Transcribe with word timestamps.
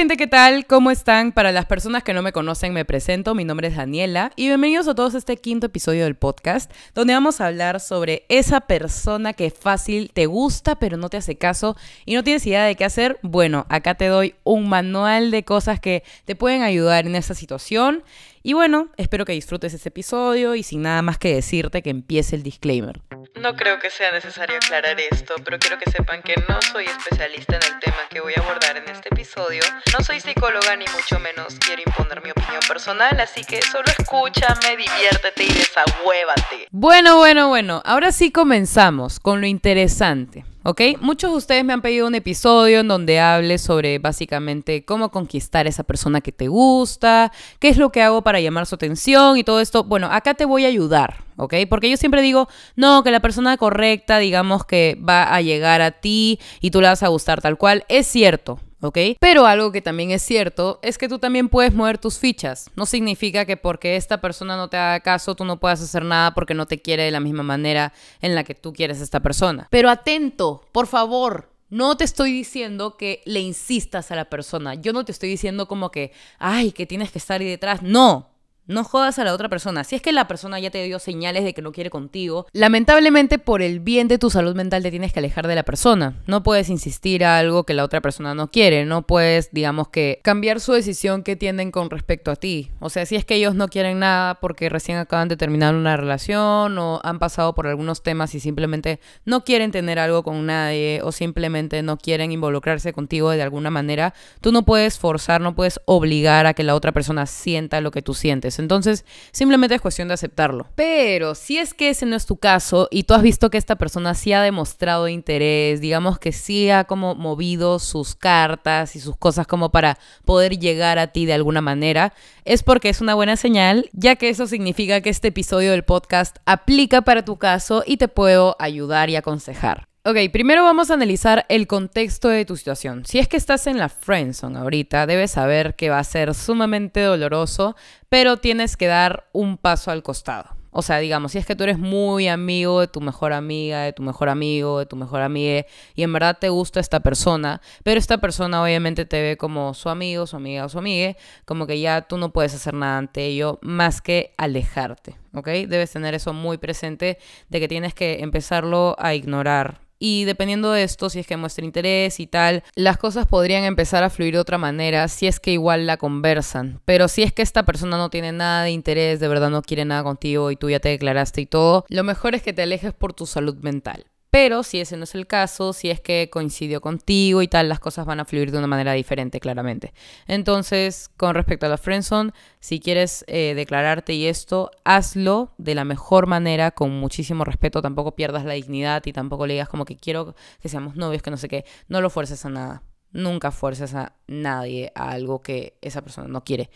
gente, 0.00 0.16
¿qué 0.16 0.26
tal? 0.26 0.64
¿Cómo 0.64 0.90
están? 0.90 1.30
Para 1.30 1.52
las 1.52 1.66
personas 1.66 2.02
que 2.02 2.14
no 2.14 2.22
me 2.22 2.32
conocen, 2.32 2.72
me 2.72 2.86
presento. 2.86 3.34
Mi 3.34 3.44
nombre 3.44 3.68
es 3.68 3.76
Daniela 3.76 4.32
y 4.34 4.46
bienvenidos 4.46 4.88
a 4.88 4.94
todos 4.94 5.14
a 5.14 5.18
este 5.18 5.36
quinto 5.36 5.66
episodio 5.66 6.04
del 6.04 6.14
podcast, 6.14 6.72
donde 6.94 7.12
vamos 7.12 7.38
a 7.38 7.48
hablar 7.48 7.80
sobre 7.80 8.24
esa 8.30 8.62
persona 8.62 9.34
que 9.34 9.50
fácil 9.50 10.10
te 10.14 10.24
gusta, 10.24 10.76
pero 10.78 10.96
no 10.96 11.10
te 11.10 11.18
hace 11.18 11.36
caso 11.36 11.76
y 12.06 12.14
no 12.14 12.24
tienes 12.24 12.46
idea 12.46 12.64
de 12.64 12.76
qué 12.76 12.86
hacer. 12.86 13.18
Bueno, 13.20 13.66
acá 13.68 13.94
te 13.94 14.06
doy 14.06 14.36
un 14.42 14.70
manual 14.70 15.30
de 15.30 15.44
cosas 15.44 15.80
que 15.80 16.02
te 16.24 16.34
pueden 16.34 16.62
ayudar 16.62 17.06
en 17.06 17.14
esa 17.14 17.34
situación. 17.34 18.02
Y 18.42 18.54
bueno, 18.54 18.88
espero 18.96 19.26
que 19.26 19.34
disfrutes 19.34 19.74
este 19.74 19.90
episodio 19.90 20.54
y 20.54 20.62
sin 20.62 20.80
nada 20.80 21.02
más 21.02 21.18
que 21.18 21.34
decirte 21.34 21.82
que 21.82 21.90
empiece 21.90 22.36
el 22.36 22.42
disclaimer. 22.42 23.02
No 23.40 23.56
creo 23.56 23.78
que 23.78 23.88
sea 23.88 24.12
necesario 24.12 24.56
aclarar 24.58 25.00
esto, 25.00 25.34
pero 25.42 25.58
quiero 25.58 25.78
que 25.78 25.90
sepan 25.90 26.20
que 26.22 26.34
no 26.46 26.60
soy 26.60 26.84
especialista 26.84 27.56
en 27.56 27.62
el 27.62 27.80
tema 27.80 27.96
que 28.10 28.20
voy 28.20 28.34
a 28.36 28.40
abordar 28.40 28.76
en 28.76 28.86
este 28.90 29.08
episodio. 29.08 29.62
No 29.96 30.04
soy 30.04 30.20
psicóloga 30.20 30.76
ni 30.76 30.84
mucho 30.94 31.18
menos 31.20 31.56
quiero 31.58 31.80
imponer 31.86 32.22
mi 32.22 32.32
opinión 32.32 32.60
personal, 32.68 33.18
así 33.18 33.42
que 33.42 33.62
solo 33.62 33.86
escúchame, 33.98 34.76
diviértete 34.76 35.44
y 35.44 35.52
desahuévate. 35.54 36.68
Bueno, 36.70 37.16
bueno, 37.16 37.48
bueno, 37.48 37.80
ahora 37.86 38.12
sí 38.12 38.30
comenzamos 38.30 39.18
con 39.18 39.40
lo 39.40 39.46
interesante. 39.46 40.44
¿Ok? 40.70 40.82
Muchos 41.00 41.32
de 41.32 41.36
ustedes 41.36 41.64
me 41.64 41.72
han 41.72 41.82
pedido 41.82 42.06
un 42.06 42.14
episodio 42.14 42.78
en 42.78 42.86
donde 42.86 43.18
hable 43.18 43.58
sobre 43.58 43.98
básicamente 43.98 44.84
cómo 44.84 45.10
conquistar 45.10 45.66
a 45.66 45.68
esa 45.68 45.82
persona 45.82 46.20
que 46.20 46.30
te 46.30 46.46
gusta, 46.46 47.32
qué 47.58 47.68
es 47.70 47.76
lo 47.76 47.90
que 47.90 48.02
hago 48.02 48.22
para 48.22 48.38
llamar 48.38 48.66
su 48.66 48.76
atención 48.76 49.36
y 49.36 49.42
todo 49.42 49.60
esto. 49.60 49.82
Bueno, 49.82 50.06
acá 50.12 50.34
te 50.34 50.44
voy 50.44 50.64
a 50.64 50.68
ayudar, 50.68 51.24
¿ok? 51.36 51.54
Porque 51.68 51.90
yo 51.90 51.96
siempre 51.96 52.22
digo, 52.22 52.48
no, 52.76 53.02
que 53.02 53.10
la 53.10 53.18
persona 53.18 53.56
correcta, 53.56 54.18
digamos 54.18 54.64
que 54.64 54.96
va 54.96 55.34
a 55.34 55.40
llegar 55.40 55.82
a 55.82 55.90
ti 55.90 56.38
y 56.60 56.70
tú 56.70 56.80
le 56.80 56.86
vas 56.86 57.02
a 57.02 57.08
gustar 57.08 57.40
tal 57.40 57.58
cual. 57.58 57.84
Es 57.88 58.06
cierto, 58.06 58.60
¿ok? 58.80 58.98
Pero 59.18 59.46
algo 59.46 59.72
que 59.72 59.82
también 59.82 60.10
es 60.10 60.22
cierto 60.22 60.78
es 60.82 60.98
que 60.98 61.08
tú 61.08 61.18
también 61.18 61.48
puedes 61.48 61.74
mover 61.74 61.98
tus 61.98 62.18
fichas. 62.18 62.70
No 62.76 62.86
significa 62.86 63.44
que 63.44 63.56
porque 63.56 63.96
esta 63.96 64.20
persona 64.20 64.56
no 64.56 64.68
te 64.68 64.76
haga 64.76 65.00
caso, 65.00 65.34
tú 65.34 65.44
no 65.44 65.60
puedas 65.60 65.80
hacer 65.80 66.04
nada 66.04 66.34
porque 66.34 66.54
no 66.54 66.66
te 66.66 66.80
quiere 66.80 67.04
de 67.04 67.10
la 67.10 67.20
misma 67.20 67.42
manera 67.42 67.92
en 68.20 68.34
la 68.34 68.44
que 68.44 68.54
tú 68.54 68.72
quieres 68.72 69.00
a 69.00 69.04
esta 69.04 69.20
persona. 69.20 69.68
Pero 69.70 69.90
atento, 69.90 70.64
por 70.72 70.86
favor. 70.86 71.48
No 71.70 71.96
te 71.96 72.02
estoy 72.02 72.32
diciendo 72.32 72.96
que 72.96 73.22
le 73.26 73.38
insistas 73.38 74.10
a 74.10 74.16
la 74.16 74.24
persona. 74.24 74.74
Yo 74.74 74.92
no 74.92 75.04
te 75.04 75.12
estoy 75.12 75.28
diciendo 75.28 75.68
como 75.68 75.92
que, 75.92 76.10
ay, 76.40 76.72
que 76.72 76.84
tienes 76.84 77.12
que 77.12 77.18
estar 77.18 77.40
ahí 77.40 77.46
detrás. 77.46 77.80
No, 77.80 78.29
no 78.70 78.84
jodas 78.84 79.18
a 79.18 79.24
la 79.24 79.34
otra 79.34 79.48
persona. 79.48 79.84
Si 79.84 79.96
es 79.96 80.02
que 80.02 80.12
la 80.12 80.28
persona 80.28 80.58
ya 80.60 80.70
te 80.70 80.82
dio 80.84 80.98
señales 80.98 81.44
de 81.44 81.52
que 81.52 81.62
no 81.62 81.72
quiere 81.72 81.90
contigo, 81.90 82.46
lamentablemente 82.52 83.38
por 83.38 83.62
el 83.62 83.80
bien 83.80 84.08
de 84.08 84.18
tu 84.18 84.30
salud 84.30 84.54
mental 84.54 84.82
te 84.82 84.90
tienes 84.90 85.12
que 85.12 85.18
alejar 85.18 85.46
de 85.46 85.54
la 85.54 85.64
persona. 85.64 86.14
No 86.26 86.42
puedes 86.42 86.70
insistir 86.70 87.24
a 87.24 87.38
algo 87.38 87.64
que 87.64 87.74
la 87.74 87.84
otra 87.84 88.00
persona 88.00 88.34
no 88.34 88.50
quiere. 88.50 88.84
No 88.84 89.02
puedes, 89.02 89.50
digamos 89.52 89.88
que, 89.88 90.20
cambiar 90.22 90.60
su 90.60 90.72
decisión 90.72 91.22
que 91.22 91.36
tienen 91.36 91.70
con 91.70 91.90
respecto 91.90 92.30
a 92.30 92.36
ti. 92.36 92.70
O 92.80 92.90
sea, 92.90 93.06
si 93.06 93.16
es 93.16 93.24
que 93.24 93.34
ellos 93.34 93.54
no 93.54 93.68
quieren 93.68 93.98
nada 93.98 94.36
porque 94.36 94.68
recién 94.68 94.98
acaban 94.98 95.28
de 95.28 95.36
terminar 95.36 95.74
una 95.74 95.96
relación 95.96 96.78
o 96.78 97.00
han 97.02 97.18
pasado 97.18 97.54
por 97.54 97.66
algunos 97.66 98.02
temas 98.02 98.34
y 98.34 98.40
simplemente 98.40 99.00
no 99.24 99.44
quieren 99.44 99.72
tener 99.72 99.98
algo 99.98 100.22
con 100.22 100.46
nadie 100.46 101.00
o 101.02 101.12
simplemente 101.12 101.82
no 101.82 101.98
quieren 101.98 102.32
involucrarse 102.32 102.92
contigo 102.92 103.30
de 103.30 103.42
alguna 103.42 103.70
manera, 103.70 104.14
tú 104.40 104.52
no 104.52 104.64
puedes 104.64 104.98
forzar, 104.98 105.40
no 105.40 105.54
puedes 105.54 105.80
obligar 105.86 106.46
a 106.46 106.54
que 106.54 106.62
la 106.62 106.74
otra 106.74 106.92
persona 106.92 107.26
sienta 107.26 107.80
lo 107.80 107.90
que 107.90 108.02
tú 108.02 108.14
sientes. 108.14 108.59
Entonces, 108.60 109.04
simplemente 109.32 109.74
es 109.74 109.80
cuestión 109.80 110.08
de 110.08 110.14
aceptarlo. 110.14 110.68
Pero 110.76 111.34
si 111.34 111.58
es 111.58 111.74
que 111.74 111.90
ese 111.90 112.06
no 112.06 112.14
es 112.14 112.26
tu 112.26 112.36
caso 112.36 112.88
y 112.90 113.02
tú 113.02 113.14
has 113.14 113.22
visto 113.22 113.50
que 113.50 113.58
esta 113.58 113.76
persona 113.76 114.14
sí 114.14 114.32
ha 114.32 114.42
demostrado 114.42 115.08
interés, 115.08 115.80
digamos 115.80 116.18
que 116.18 116.32
sí 116.32 116.70
ha 116.70 116.84
como 116.84 117.14
movido 117.14 117.78
sus 117.78 118.14
cartas 118.14 118.94
y 118.96 119.00
sus 119.00 119.16
cosas 119.16 119.46
como 119.46 119.70
para 119.70 119.98
poder 120.24 120.58
llegar 120.58 120.98
a 120.98 121.08
ti 121.08 121.26
de 121.26 121.34
alguna 121.34 121.60
manera, 121.60 122.12
es 122.44 122.62
porque 122.62 122.88
es 122.88 123.00
una 123.00 123.14
buena 123.14 123.36
señal, 123.36 123.90
ya 123.92 124.16
que 124.16 124.28
eso 124.28 124.46
significa 124.46 125.00
que 125.00 125.10
este 125.10 125.28
episodio 125.28 125.72
del 125.72 125.84
podcast 125.84 126.36
aplica 126.46 127.02
para 127.02 127.24
tu 127.24 127.36
caso 127.36 127.82
y 127.86 127.96
te 127.96 128.08
puedo 128.08 128.56
ayudar 128.58 129.10
y 129.10 129.16
aconsejar. 129.16 129.89
Ok, 130.02 130.16
primero 130.32 130.64
vamos 130.64 130.90
a 130.90 130.94
analizar 130.94 131.44
el 131.50 131.66
contexto 131.66 132.28
de 132.28 132.46
tu 132.46 132.56
situación. 132.56 133.04
Si 133.04 133.18
es 133.18 133.28
que 133.28 133.36
estás 133.36 133.66
en 133.66 133.76
la 133.76 133.90
friendzone 133.90 134.58
ahorita, 134.58 135.06
debes 135.06 135.32
saber 135.32 135.76
que 135.76 135.90
va 135.90 135.98
a 135.98 136.04
ser 136.04 136.32
sumamente 136.32 137.02
doloroso, 137.02 137.76
pero 138.08 138.38
tienes 138.38 138.78
que 138.78 138.86
dar 138.86 139.28
un 139.32 139.58
paso 139.58 139.90
al 139.90 140.02
costado. 140.02 140.56
O 140.70 140.80
sea, 140.80 141.00
digamos, 141.00 141.32
si 141.32 141.38
es 141.38 141.44
que 141.44 141.54
tú 141.54 141.64
eres 141.64 141.78
muy 141.78 142.28
amigo 142.28 142.80
de 142.80 142.86
tu 142.86 143.02
mejor 143.02 143.34
amiga, 143.34 143.82
de 143.82 143.92
tu 143.92 144.02
mejor 144.02 144.30
amigo, 144.30 144.78
de 144.78 144.86
tu 144.86 144.96
mejor 144.96 145.20
amiga, 145.20 145.66
y 145.94 146.02
en 146.02 146.12
verdad 146.14 146.38
te 146.40 146.48
gusta 146.48 146.80
esta 146.80 147.00
persona, 147.00 147.60
pero 147.84 147.98
esta 147.98 148.18
persona 148.18 148.62
obviamente 148.62 149.04
te 149.04 149.20
ve 149.20 149.36
como 149.36 149.74
su 149.74 149.90
amigo, 149.90 150.26
su 150.26 150.36
amiga 150.36 150.64
o 150.64 150.70
su 150.70 150.78
amiga, 150.78 151.14
como 151.44 151.66
que 151.66 151.78
ya 151.78 152.02
tú 152.02 152.16
no 152.16 152.32
puedes 152.32 152.54
hacer 152.54 152.72
nada 152.72 152.96
ante 152.96 153.26
ello 153.26 153.58
más 153.60 154.00
que 154.00 154.32
alejarte, 154.38 155.18
¿ok? 155.34 155.48
Debes 155.68 155.90
tener 155.90 156.14
eso 156.14 156.32
muy 156.32 156.56
presente 156.56 157.18
de 157.50 157.60
que 157.60 157.68
tienes 157.68 157.92
que 157.92 158.20
empezarlo 158.20 158.96
a 158.98 159.12
ignorar 159.12 159.89
y 160.00 160.24
dependiendo 160.24 160.72
de 160.72 160.82
esto, 160.82 161.10
si 161.10 161.20
es 161.20 161.26
que 161.26 161.36
muestra 161.36 161.64
interés 161.64 162.18
y 162.18 162.26
tal, 162.26 162.64
las 162.74 162.96
cosas 162.96 163.26
podrían 163.26 163.64
empezar 163.64 164.02
a 164.02 164.10
fluir 164.10 164.34
de 164.34 164.40
otra 164.40 164.58
manera 164.58 165.06
si 165.08 165.26
es 165.26 165.38
que 165.38 165.52
igual 165.52 165.86
la 165.86 165.98
conversan. 165.98 166.80
Pero 166.86 167.06
si 167.06 167.22
es 167.22 167.32
que 167.32 167.42
esta 167.42 167.64
persona 167.64 167.98
no 167.98 168.08
tiene 168.08 168.32
nada 168.32 168.64
de 168.64 168.70
interés, 168.70 169.20
de 169.20 169.28
verdad 169.28 169.50
no 169.50 169.62
quiere 169.62 169.84
nada 169.84 170.02
contigo 170.02 170.50
y 170.50 170.56
tú 170.56 170.70
ya 170.70 170.80
te 170.80 170.88
declaraste 170.88 171.42
y 171.42 171.46
todo, 171.46 171.84
lo 171.88 172.02
mejor 172.02 172.34
es 172.34 172.42
que 172.42 172.54
te 172.54 172.62
alejes 172.62 172.94
por 172.94 173.12
tu 173.12 173.26
salud 173.26 173.56
mental. 173.58 174.06
Pero 174.30 174.62
si 174.62 174.80
ese 174.80 174.96
no 174.96 175.04
es 175.04 175.14
el 175.16 175.26
caso, 175.26 175.72
si 175.72 175.90
es 175.90 176.00
que 176.00 176.30
coincidió 176.30 176.80
contigo 176.80 177.42
y 177.42 177.48
tal, 177.48 177.68
las 177.68 177.80
cosas 177.80 178.06
van 178.06 178.20
a 178.20 178.24
fluir 178.24 178.52
de 178.52 178.58
una 178.58 178.68
manera 178.68 178.92
diferente, 178.92 179.40
claramente. 179.40 179.92
Entonces, 180.28 181.10
con 181.16 181.34
respecto 181.34 181.66
a 181.66 181.68
la 181.68 181.78
friendzone, 181.78 182.32
si 182.60 182.78
quieres 182.78 183.24
eh, 183.26 183.54
declararte 183.56 184.14
y 184.14 184.26
esto, 184.26 184.70
hazlo 184.84 185.52
de 185.58 185.74
la 185.74 185.84
mejor 185.84 186.28
manera, 186.28 186.70
con 186.70 186.92
muchísimo 186.92 187.44
respeto. 187.44 187.82
Tampoco 187.82 188.14
pierdas 188.14 188.44
la 188.44 188.52
dignidad 188.54 189.04
y 189.04 189.12
tampoco 189.12 189.46
le 189.46 189.54
digas 189.54 189.68
como 189.68 189.84
que 189.84 189.96
quiero 189.96 190.36
que 190.62 190.68
seamos 190.68 190.94
novios, 190.94 191.22
que 191.22 191.30
no 191.32 191.36
sé 191.36 191.48
qué. 191.48 191.64
No 191.88 192.00
lo 192.00 192.08
fuerces 192.08 192.44
a 192.44 192.50
nada. 192.50 192.82
Nunca 193.12 193.50
fuerces 193.50 193.94
a 193.94 194.14
nadie 194.28 194.92
a 194.94 195.10
algo 195.10 195.42
que 195.42 195.76
esa 195.80 196.02
persona 196.02 196.28
no 196.28 196.44
quiere. 196.44 196.70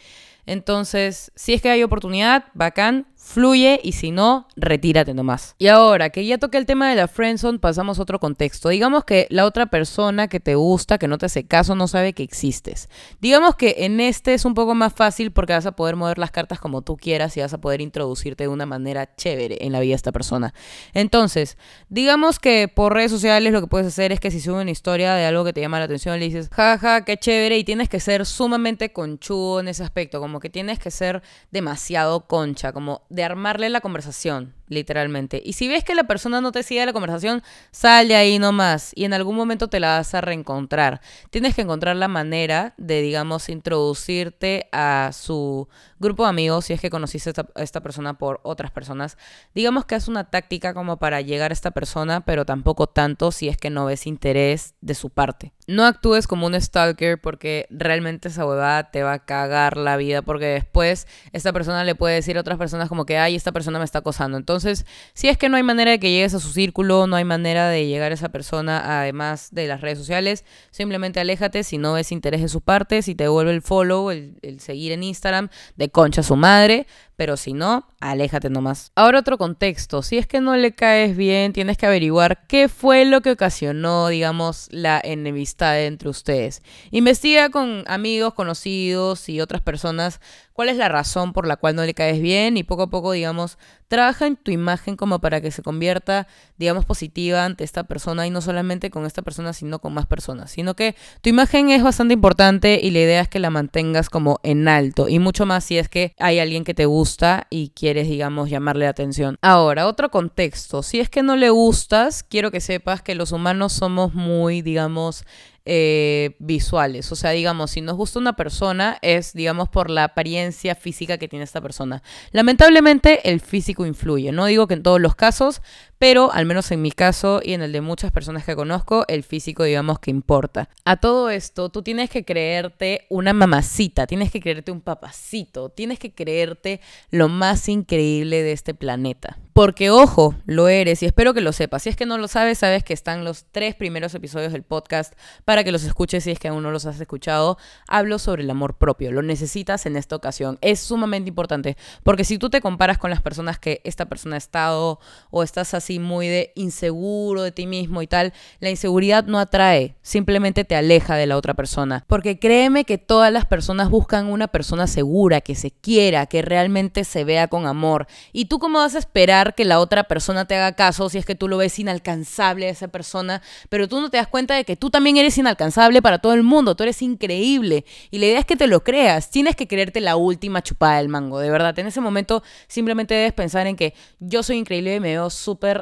Entonces, 0.47 1.31
si 1.37 1.55
es 1.55 1.63
que 1.63 1.71
hay 1.71 1.85
oportunidad, 1.85 2.47
bacán, 2.55 3.07
fluye 3.25 3.81
y 3.83 3.93
si 3.93 4.11
no, 4.11 4.47
retírate 4.55 5.15
nomás. 5.15 5.57
Y 5.59 5.69
ahora 5.69 6.11
que 6.11 6.27
ya 6.27 6.37
toqué 6.37 6.59
el 6.59 6.67
tema 6.67 6.91
de 6.91 6.95
la 6.95 7.09
friendzone, 7.09 7.59
pasamos 7.59 7.99
a 7.99 8.03
otro 8.03 8.21
contexto. 8.21 8.69
Digamos 8.69 9.05
que 9.05 9.27
la 9.31 9.47
otra 9.47 9.67
persona 9.67 10.29
que 10.29 10.41
te 10.41 10.55
gusta, 10.55 10.99
que 10.99 11.09
no 11.09 11.17
te 11.17 11.27
hace 11.27 11.47
caso, 11.47 11.75
no 11.75 11.89
sabe 11.89 12.13
que 12.13 12.23
existes. 12.23 12.91
Digamos 13.23 13.57
que 13.57 13.77
en 13.79 13.99
este 13.99 14.35
es 14.35 14.45
un 14.45 14.53
poco 14.53 14.75
más 14.75 14.93
fácil 14.93 15.33
porque 15.33 15.55
vas 15.55 15.65
a 15.65 15.73
poder 15.73 15.97
mover 15.97 16.19
las 16.19 16.31
cartas 16.31 16.61
como 16.61 16.83
tú 16.83 16.99
quieras 16.99 17.35
y 17.37 17.41
vas 17.41 17.55
a 17.55 17.59
poder 17.59 17.81
introducirte 17.81 18.45
de 18.45 18.49
una 18.49 18.67
manera 18.67 19.17
chévere 19.17 19.57
en 19.63 19.73
la 19.73 19.81
vida 19.81 19.93
de 19.93 19.97
esta 19.97 20.13
persona. 20.13 20.53
Entonces, 20.93 21.57
digamos 21.89 22.39
que 22.39 22.69
por 22.69 22.93
redes 22.93 23.11
sociales 23.11 23.55
lo 23.55 23.63
que 23.63 23.69
puedes 23.69 23.87
hacer 23.87 24.13
es 24.13 24.21
que 24.21 24.31
si 24.31 24.41
sube 24.41 24.61
una 24.61 24.71
historia 24.71 25.15
de 25.15 25.25
algo 25.25 25.45
que 25.45 25.55
te 25.55 25.63
llama 25.63 25.79
la 25.79 25.87
atención, 25.87 26.21
le 26.21 26.27
dices, 26.27 26.51
jaja, 26.53 27.07
qué 27.07 27.17
chévere, 27.17 27.57
y 27.57 27.65
tienes 27.65 27.89
que 27.89 28.01
ser 28.01 28.27
sumamente 28.27 28.93
conchudo 28.93 29.61
en 29.61 29.69
ese 29.69 29.83
aspecto, 29.83 30.21
como 30.21 30.41
que 30.41 30.51
tienes 30.51 30.79
que 30.79 30.91
ser 30.91 31.23
demasiado 31.51 32.27
concha, 32.27 32.73
como 32.73 33.03
de 33.15 33.25
armarle 33.25 33.69
la 33.69 33.81
conversación, 33.81 34.53
literalmente. 34.69 35.43
Y 35.45 35.55
si 35.55 35.69
ves 35.69 35.85
que 35.85 35.95
la 35.95 36.05
persona 36.05 36.41
no 36.41 36.53
te 36.53 36.63
sigue 36.63 36.85
la 36.85 36.93
conversación, 36.93 37.43
sal 37.71 38.09
de 38.09 38.17
ahí 38.17 38.39
nomás 38.39 38.93
y 38.95 39.05
en 39.05 39.15
algún 39.15 39.37
momento 39.37 39.69
te 39.69 39.81
la 39.81 39.99
vas 39.99 40.15
a 40.15 40.21
reencontrar. 40.21 41.01
Tienes 41.31 41.55
que 41.55 41.63
encontrar 41.63 41.97
la 41.97 42.09
manera 42.09 42.75
de, 42.77 43.03
digamos, 43.03 43.49
introducirte 43.49 44.69
a 44.73 45.11
su 45.13 45.69
grupo 45.99 46.25
de 46.25 46.31
amigos 46.31 46.67
si 46.67 46.73
es 46.73 46.81
que 46.81 46.91
conociste 46.91 47.31
a 47.31 47.63
esta, 47.63 47.81
persona 47.81 48.19
por 48.19 48.41
otras 48.45 48.71
personas. 48.71 49.19
Digamos 49.55 49.85
que 49.85 49.95
es 49.95 50.09
una 50.09 50.31
táctica 50.31 50.75
como 50.75 50.99
para 50.99 51.21
llegar 51.21 51.51
a 51.51 51.55
esta 51.55 51.73
persona, 51.73 52.25
pero 52.25 52.45
tampoco 52.45 52.87
tanto 52.87 53.33
si 53.33 53.49
es 53.49 53.57
que 53.57 53.71
no 53.71 53.87
ves 53.87 54.07
interés 54.07 54.75
de 54.81 54.95
su 54.95 55.11
parte. 55.11 55.53
No 55.67 55.85
actúes 55.85 56.27
como 56.27 56.47
un 56.47 56.61
stalker 56.61 57.21
porque 57.21 57.67
realmente 57.71 58.29
esa 58.29 58.47
huevada 58.47 58.91
te 58.91 59.03
va 59.03 59.15
a 59.15 59.25
cagar 59.25 59.77
la 59.77 59.97
vida 59.97 60.23
porque 60.23 60.47
después 60.47 61.07
esta 61.33 61.53
persona 61.53 61.85
le 61.85 61.95
puede 61.95 62.15
decir 62.15 62.37
a 62.37 62.41
otras 62.41 62.59
personas 62.59 62.89
como 62.89 63.07
que, 63.07 63.17
ay, 63.17 63.35
esta 63.35 63.53
persona 63.53 63.79
me 63.79 63.85
está 63.85 64.01
acosando. 64.01 64.37
Entonces, 64.37 64.54
si 64.61 65.29
es 65.29 65.39
que 65.39 65.49
no 65.49 65.57
hay 65.57 65.63
manera 65.63 65.91
de 65.91 65.99
que 65.99 66.11
llegues 66.11 66.35
a 66.35 66.41
su 66.41 66.51
círculo, 66.51 67.07
no 67.07 67.17
hay 67.17 67.25
manera 67.25 67.69
de 67.69 67.87
llegar 67.87 68.13
a 68.13 68.15
esa 68.15 68.31
persona 68.31 69.01
además 69.01 69.49
de 69.53 69.67
las 69.67 69.81
redes 69.81 69.99
sociales, 69.99 70.45
simplemente 70.71 71.21
aléjate 71.21 71.65
si 71.65 71.79
no 71.79 71.95
ves 71.95 72.13
interés 72.13 72.43
de 72.43 72.49
su 72.49 72.61
parte, 72.61 73.03
si 73.03 73.15
te 73.15 73.29
vuelve 73.29 73.53
el 73.53 73.63
follow, 73.63 74.11
el, 74.11 74.37
el 74.43 74.61
seguir 74.61 74.93
en 74.93 75.03
Instagram, 75.03 75.49
de 75.77 75.89
concha 75.91 76.23
su 76.23 76.37
madre, 76.37 76.87
pero 77.17 77.37
si 77.37 77.53
no, 77.53 77.87
aléjate 78.01 78.51
nomás. 78.51 78.93
Ahora 78.95 79.21
otro 79.21 79.39
contexto, 79.39 80.03
si 80.03 80.19
es 80.19 80.27
que 80.27 80.41
no 80.41 80.57
le 80.57 80.75
caes 80.75 81.17
bien, 81.17 81.53
tienes 81.53 81.77
que 81.77 81.87
averiguar 81.87 82.47
qué 82.47 82.69
fue 82.69 83.05
lo 83.05 83.21
que 83.21 83.33
ocasionó, 83.33 84.09
digamos, 84.09 84.69
la 84.71 85.01
enemistad 85.03 85.81
entre 85.81 86.09
ustedes. 86.09 86.63
Investiga 86.91 87.51
con 87.51 87.85
amigos, 87.87 88.35
conocidos 88.35 89.29
y 89.29 89.41
otras 89.41 89.63
personas 89.63 90.21
cuál 90.55 90.69
es 90.69 90.77
la 90.77 90.89
razón 90.89 91.33
por 91.33 91.47
la 91.47 91.57
cual 91.57 91.75
no 91.75 91.85
le 91.85 91.95
caes 91.95 92.21
bien 92.21 92.57
y 92.57 92.63
poco 92.63 92.85
a 92.85 92.91
poco, 92.91 93.13
digamos, 93.13 93.59
trabaja 93.89 94.27
en 94.27 94.37
tu 94.37 94.51
imagen 94.51 94.97
como 94.97 95.19
para 95.19 95.41
que 95.41 95.51
se 95.51 95.63
convierta, 95.63 96.27
digamos, 96.57 96.85
positiva 96.85 97.45
ante 97.45 97.65
esta 97.65 97.85
persona 97.85 98.27
y 98.27 98.31
no 98.31 98.41
solamente 98.41 98.89
con 98.89 99.05
esta 99.05 99.23
persona, 99.23 99.53
sino 99.53 99.81
con 99.81 99.93
más 99.93 100.07
personas, 100.07 100.53
sino 100.53 100.75
que 100.75 100.95
tu 101.21 101.29
imagen 101.29 101.71
es 101.71 101.83
bastante 101.83 102.15
importante 102.15 102.79
y 102.81 102.91
la 102.93 103.01
idea 103.01 103.21
es 103.21 103.29
que 103.29 103.41
la 103.41 103.51
mantengas 103.51 104.09
como 104.09 104.39
en 104.45 104.69
alto 104.69 105.09
y 105.09 105.19
mucho 105.19 105.45
más 105.45 105.65
si 105.65 105.77
es 105.77 105.89
que 105.89 106.15
hay 106.19 106.39
alguien 106.39 106.63
que 106.65 106.75
te 106.75 106.87
gusta 106.87 107.04
y 107.51 107.71
quieres, 107.71 108.09
digamos, 108.09 108.51
llamarle 108.51 108.85
la 108.85 108.91
atención. 108.91 109.37
Ahora, 109.43 109.87
otro 109.87 110.11
contexto, 110.11 110.83
si 110.83 111.01
es 111.01 111.09
que 111.09 111.23
no 111.23 111.37
le 111.37 111.51
gustas, 111.51 112.23
quiero 112.23 112.51
que 112.51 112.61
sepas 112.61 113.03
que 113.03 113.15
los 113.15 113.33
humanos 113.33 113.73
somos 113.73 114.15
muy, 114.15 114.63
digamos, 114.63 115.25
eh, 115.67 116.37
visuales. 116.41 117.11
O 117.13 117.17
sea, 117.17 117.31
digamos, 117.31 117.71
si 117.71 117.81
nos 117.81 117.97
gusta 117.97 118.19
una 118.19 118.37
persona 118.37 118.99
es, 119.01 119.33
digamos, 119.33 119.69
por 119.69 119.89
la 119.89 120.05
apariencia 120.05 120.75
física 120.75 121.17
que 121.17 121.29
tiene 121.29 121.45
esta 121.45 121.61
persona. 121.61 122.03
Lamentablemente 122.33 123.31
el 123.31 123.41
físico 123.41 123.87
influye. 123.87 124.33
No 124.33 124.47
digo 124.47 124.67
que 124.67 124.75
en 124.75 124.83
todos 124.83 125.01
los 125.01 125.15
casos, 125.15 125.63
pero 126.05 126.31
al 126.35 126.45
menos 126.45 126.71
en 126.71 126.83
mi 126.83 126.91
caso 126.93 127.41
y 127.43 127.55
en 127.55 127.63
el 127.63 127.73
de 127.73 127.81
muchas 127.81 128.13
personas 128.13 128.45
que 128.45 128.55
conozco, 128.55 129.07
el 129.09 129.23
físico 129.23 129.65
digamos 129.65 130.01
que 130.01 130.11
importa. 130.11 130.69
A 130.85 130.99
todo 130.99 131.31
esto, 131.31 131.71
tú 131.71 131.81
tienes 131.81 132.11
que 132.11 132.27
creerte 132.27 133.07
una 133.09 133.33
mamacita, 133.33 134.07
tienes 134.07 134.31
que 134.31 134.39
creerte 134.39 134.71
un 134.71 134.83
papacito, 134.83 135.71
tienes 135.71 135.99
que 135.99 136.13
creerte 136.13 136.83
lo 137.11 137.31
más 137.31 137.71
increíble 137.71 138.43
de 138.43 138.53
este 138.53 138.75
planeta. 138.75 139.39
Porque 139.55 139.89
ojo, 139.89 140.35
lo 140.47 140.67
eres 140.67 141.01
y 141.05 141.07
espero 141.07 141.33
que 141.33 141.41
lo 141.41 141.53
sepas. 141.53 141.85
Si 141.85 141.89
es 141.89 141.95
que 141.95 142.07
no 142.07 142.19
lo 142.19 142.27
sabes, 142.27 142.59
sabes 142.59 142.83
que 142.83 142.93
están 142.93 143.25
los 143.25 143.45
tres 143.53 143.77
primeros 143.77 144.13
episodios 144.13 144.53
del 144.53 144.65
podcast 144.65 145.15
para 145.45 145.63
que 145.63 145.71
los 145.71 145.85
escuches 145.85 146.25
si 146.25 146.33
es 146.33 146.41
que 146.41 146.49
aún 146.49 146.65
no 146.65 146.73
los 146.73 146.87
has 146.87 147.01
escuchado. 147.01 147.57
Hablo 147.87 148.19
sobre 148.19 148.43
el 148.43 148.51
amor 148.51 148.75
propio, 148.75 149.13
lo 149.13 149.23
necesitas 149.23 149.87
en 149.87 149.97
esta 149.97 150.17
ocasión. 150.17 150.59
Es 150.61 150.81
sumamente 150.81 151.29
importante 151.29 151.77
porque 152.03 152.25
si 152.25 152.37
tú 152.37 152.51
te 152.51 152.61
comparas 152.61 152.99
con 152.99 153.11
las 153.11 153.23
personas 153.23 153.61
que 153.61 153.81
esta 153.85 154.07
persona 154.07 154.35
ha 154.35 154.39
estado 154.39 154.99
o 155.31 155.45
estás 155.45 155.73
así 155.73 155.94
muy 155.99 156.29
de 156.29 156.53
inseguro 156.55 157.43
de 157.43 157.53
ti 157.53 157.67
mismo 157.67 158.03
y 158.03 158.07
tal, 158.07 158.33
la 158.61 158.71
inseguridad 158.71 159.25
no 159.25 159.39
atrae, 159.39 159.97
simplemente 160.03 160.65
te 160.65 160.77
aleja 160.77 161.17
de 161.17 161.27
la 161.27 161.37
otra 161.37 161.55
persona. 161.55 162.05
Porque 162.07 162.39
créeme 162.39 162.85
que 162.85 162.99
todas 162.99 163.33
las 163.33 163.47
personas 163.47 163.91
buscan 163.91 164.27
una 164.27 164.49
persona 164.49 164.87
segura, 164.87 165.41
que 165.41 165.55
se 165.55 165.71
quiera, 165.71 166.27
que 166.27 166.43
realmente 166.43 167.05
se 167.05 167.25
vea 167.25 167.49
con 167.49 167.67
amor. 167.67 168.07
¿Y 168.33 168.47
tú 168.47 168.59
cómo 168.59 168.79
vas 168.79 168.95
a 168.95 168.99
esperar 168.99 169.55
que 169.55 169.65
la 169.65 169.81
otra 169.81 170.05
persona 170.05 170.47
te 170.47 170.55
haga 170.57 170.73
caso 170.73 171.09
si 171.09 171.19
es 171.19 171.27
que 171.27 171.35
tú 171.35 171.49
lo 171.49 171.57
ves 171.57 171.79
inalcanzable 171.79 172.67
a 172.67 172.71
esa 172.71 172.89
persona, 172.89 173.43
pero 173.69 173.89
tú 173.89 174.01
no 174.01 174.11
te 174.11 174.17
das 174.17 174.29
cuenta 174.29 174.55
de 174.55 174.65
que 174.65 174.77
tú 174.77 174.91
también 174.91 175.17
eres 175.17 175.37
inalcanzable 175.39 176.03
para 176.03 176.19
todo 176.19 176.35
el 176.35 176.43
mundo, 176.43 176.75
tú 176.75 176.83
eres 176.83 177.03
increíble. 177.03 177.85
Y 178.11 178.19
la 178.19 178.27
idea 178.27 178.39
es 178.39 178.45
que 178.45 178.57
te 178.57 178.67
lo 178.67 178.83
creas, 178.85 179.31
tienes 179.31 179.57
que 179.57 179.67
creerte 179.67 180.01
la 180.01 180.17
última 180.17 180.63
chupada 180.63 180.99
del 180.99 181.09
mango, 181.09 181.39
de 181.39 181.51
verdad. 181.51 181.79
En 181.79 181.87
ese 181.87 182.01
momento 182.01 182.43
simplemente 182.69 183.15
debes 183.15 183.33
pensar 183.33 183.67
en 183.67 183.77
que 183.77 183.95
yo 184.19 184.43
soy 184.43 184.57
increíble 184.57 184.97
y 184.97 185.01
me 185.01 185.11
veo 185.11 185.31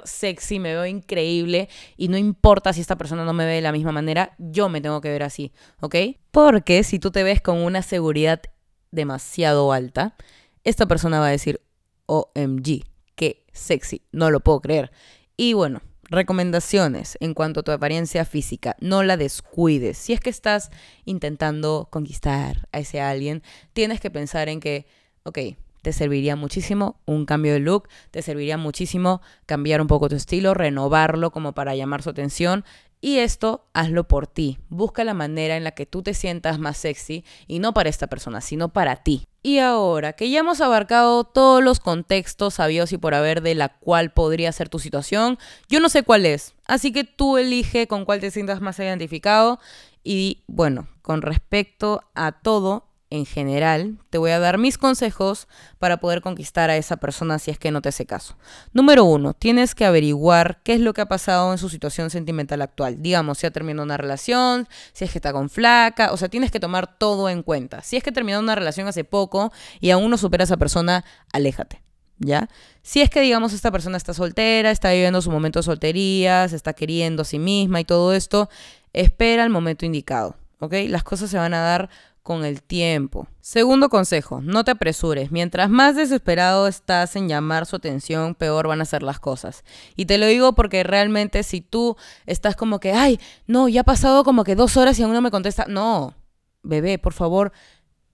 sexy, 0.04 0.58
me 0.58 0.74
veo 0.74 0.86
increíble 0.86 1.68
y 1.96 2.08
no 2.08 2.16
importa 2.16 2.72
si 2.72 2.80
esta 2.80 2.96
persona 2.96 3.24
no 3.24 3.32
me 3.32 3.46
ve 3.46 3.54
de 3.54 3.60
la 3.60 3.72
misma 3.72 3.92
manera, 3.92 4.34
yo 4.38 4.68
me 4.68 4.80
tengo 4.80 5.00
que 5.00 5.10
ver 5.10 5.22
así, 5.22 5.52
¿ok? 5.80 5.96
Porque 6.30 6.84
si 6.84 6.98
tú 6.98 7.10
te 7.10 7.22
ves 7.22 7.40
con 7.40 7.58
una 7.58 7.82
seguridad 7.82 8.42
demasiado 8.90 9.72
alta, 9.72 10.16
esta 10.64 10.86
persona 10.86 11.20
va 11.20 11.26
a 11.26 11.30
decir, 11.30 11.60
OMG, 12.06 12.84
qué 13.14 13.44
sexy, 13.52 14.02
no 14.12 14.30
lo 14.30 14.40
puedo 14.40 14.60
creer. 14.60 14.92
Y 15.36 15.54
bueno, 15.54 15.80
recomendaciones 16.04 17.16
en 17.20 17.34
cuanto 17.34 17.60
a 17.60 17.62
tu 17.62 17.72
apariencia 17.72 18.24
física, 18.24 18.76
no 18.80 19.02
la 19.02 19.16
descuides. 19.16 19.98
Si 19.98 20.12
es 20.12 20.20
que 20.20 20.30
estás 20.30 20.70
intentando 21.04 21.88
conquistar 21.90 22.68
a 22.70 22.78
ese 22.78 23.00
alguien, 23.00 23.42
tienes 23.72 24.00
que 24.00 24.10
pensar 24.10 24.48
en 24.48 24.60
que, 24.60 24.86
ok, 25.24 25.38
te 25.82 25.92
serviría 25.92 26.36
muchísimo 26.36 27.00
un 27.04 27.26
cambio 27.26 27.52
de 27.52 27.60
look, 27.60 27.88
te 28.10 28.22
serviría 28.22 28.56
muchísimo 28.56 29.20
cambiar 29.46 29.80
un 29.80 29.88
poco 29.88 30.08
tu 30.08 30.14
estilo, 30.14 30.54
renovarlo 30.54 31.30
como 31.30 31.52
para 31.52 31.74
llamar 31.74 32.02
su 32.02 32.10
atención. 32.10 32.64
Y 33.04 33.18
esto 33.18 33.66
hazlo 33.72 34.06
por 34.06 34.28
ti. 34.28 34.58
Busca 34.68 35.02
la 35.02 35.12
manera 35.12 35.56
en 35.56 35.64
la 35.64 35.72
que 35.72 35.86
tú 35.86 36.04
te 36.04 36.14
sientas 36.14 36.60
más 36.60 36.76
sexy 36.76 37.24
y 37.48 37.58
no 37.58 37.74
para 37.74 37.88
esta 37.88 38.06
persona, 38.06 38.40
sino 38.40 38.72
para 38.72 38.94
ti. 39.02 39.26
Y 39.42 39.58
ahora 39.58 40.12
que 40.12 40.30
ya 40.30 40.38
hemos 40.38 40.60
abarcado 40.60 41.24
todos 41.24 41.64
los 41.64 41.80
contextos 41.80 42.54
sabios 42.54 42.92
y 42.92 42.98
por 42.98 43.14
haber 43.14 43.42
de 43.42 43.56
la 43.56 43.76
cual 43.80 44.12
podría 44.12 44.52
ser 44.52 44.68
tu 44.68 44.78
situación, 44.78 45.36
yo 45.68 45.80
no 45.80 45.88
sé 45.88 46.04
cuál 46.04 46.26
es. 46.26 46.54
Así 46.66 46.92
que 46.92 47.02
tú 47.02 47.38
elige 47.38 47.88
con 47.88 48.04
cuál 48.04 48.20
te 48.20 48.30
sientas 48.30 48.60
más 48.60 48.78
identificado. 48.78 49.58
Y 50.04 50.44
bueno, 50.46 50.86
con 51.02 51.22
respecto 51.22 52.04
a 52.14 52.30
todo, 52.30 52.86
en 53.12 53.26
general, 53.26 53.98
te 54.08 54.16
voy 54.16 54.30
a 54.30 54.38
dar 54.38 54.56
mis 54.56 54.78
consejos 54.78 55.46
para 55.78 55.98
poder 55.98 56.22
conquistar 56.22 56.70
a 56.70 56.78
esa 56.78 56.96
persona 56.96 57.38
si 57.38 57.50
es 57.50 57.58
que 57.58 57.70
no 57.70 57.82
te 57.82 57.90
hace 57.90 58.06
caso. 58.06 58.38
Número 58.72 59.04
uno, 59.04 59.34
tienes 59.34 59.74
que 59.74 59.84
averiguar 59.84 60.62
qué 60.62 60.72
es 60.72 60.80
lo 60.80 60.94
que 60.94 61.02
ha 61.02 61.06
pasado 61.06 61.52
en 61.52 61.58
su 61.58 61.68
situación 61.68 62.08
sentimental 62.08 62.62
actual. 62.62 63.02
Digamos, 63.02 63.36
si 63.36 63.46
ha 63.46 63.50
terminado 63.50 63.84
una 63.84 63.98
relación, 63.98 64.66
si 64.94 65.04
es 65.04 65.12
que 65.12 65.18
está 65.18 65.30
con 65.30 65.50
flaca, 65.50 66.10
o 66.12 66.16
sea, 66.16 66.30
tienes 66.30 66.50
que 66.50 66.58
tomar 66.58 66.96
todo 66.96 67.28
en 67.28 67.42
cuenta. 67.42 67.82
Si 67.82 67.98
es 67.98 68.02
que 68.02 68.12
terminó 68.12 68.40
una 68.40 68.54
relación 68.54 68.88
hace 68.88 69.04
poco 69.04 69.52
y 69.78 69.90
aún 69.90 70.10
no 70.10 70.16
supera 70.16 70.44
a 70.44 70.46
esa 70.46 70.56
persona, 70.56 71.04
aléjate. 71.34 71.82
¿Ya? 72.18 72.48
Si 72.80 73.02
es 73.02 73.10
que, 73.10 73.20
digamos, 73.20 73.52
esta 73.52 73.70
persona 73.70 73.98
está 73.98 74.14
soltera, 74.14 74.70
está 74.70 74.90
viviendo 74.90 75.20
su 75.20 75.30
momento 75.30 75.58
de 75.58 75.64
soltería, 75.64 76.48
se 76.48 76.56
está 76.56 76.72
queriendo 76.72 77.22
a 77.22 77.24
sí 77.26 77.38
misma 77.38 77.80
y 77.80 77.84
todo 77.84 78.14
esto, 78.14 78.48
espera 78.94 79.44
el 79.44 79.50
momento 79.50 79.84
indicado, 79.84 80.36
¿ok? 80.60 80.74
Las 80.88 81.02
cosas 81.02 81.28
se 81.28 81.36
van 81.36 81.52
a 81.52 81.60
dar 81.60 81.90
con 82.22 82.44
el 82.44 82.62
tiempo. 82.62 83.26
Segundo 83.40 83.88
consejo, 83.88 84.40
no 84.40 84.64
te 84.64 84.70
apresures. 84.70 85.32
Mientras 85.32 85.68
más 85.68 85.96
desesperado 85.96 86.68
estás 86.68 87.16
en 87.16 87.28
llamar 87.28 87.66
su 87.66 87.76
atención, 87.76 88.34
peor 88.34 88.68
van 88.68 88.80
a 88.80 88.84
ser 88.84 89.02
las 89.02 89.18
cosas. 89.18 89.64
Y 89.96 90.06
te 90.06 90.18
lo 90.18 90.26
digo 90.26 90.54
porque 90.54 90.84
realmente 90.84 91.42
si 91.42 91.60
tú 91.60 91.96
estás 92.26 92.54
como 92.54 92.78
que, 92.78 92.92
ay, 92.92 93.18
no, 93.46 93.68
ya 93.68 93.80
ha 93.80 93.84
pasado 93.84 94.22
como 94.24 94.44
que 94.44 94.54
dos 94.54 94.76
horas 94.76 94.98
y 94.98 95.02
aún 95.02 95.12
no 95.12 95.20
me 95.20 95.30
contesta. 95.30 95.66
No, 95.68 96.14
bebé, 96.62 96.98
por 96.98 97.12
favor, 97.12 97.52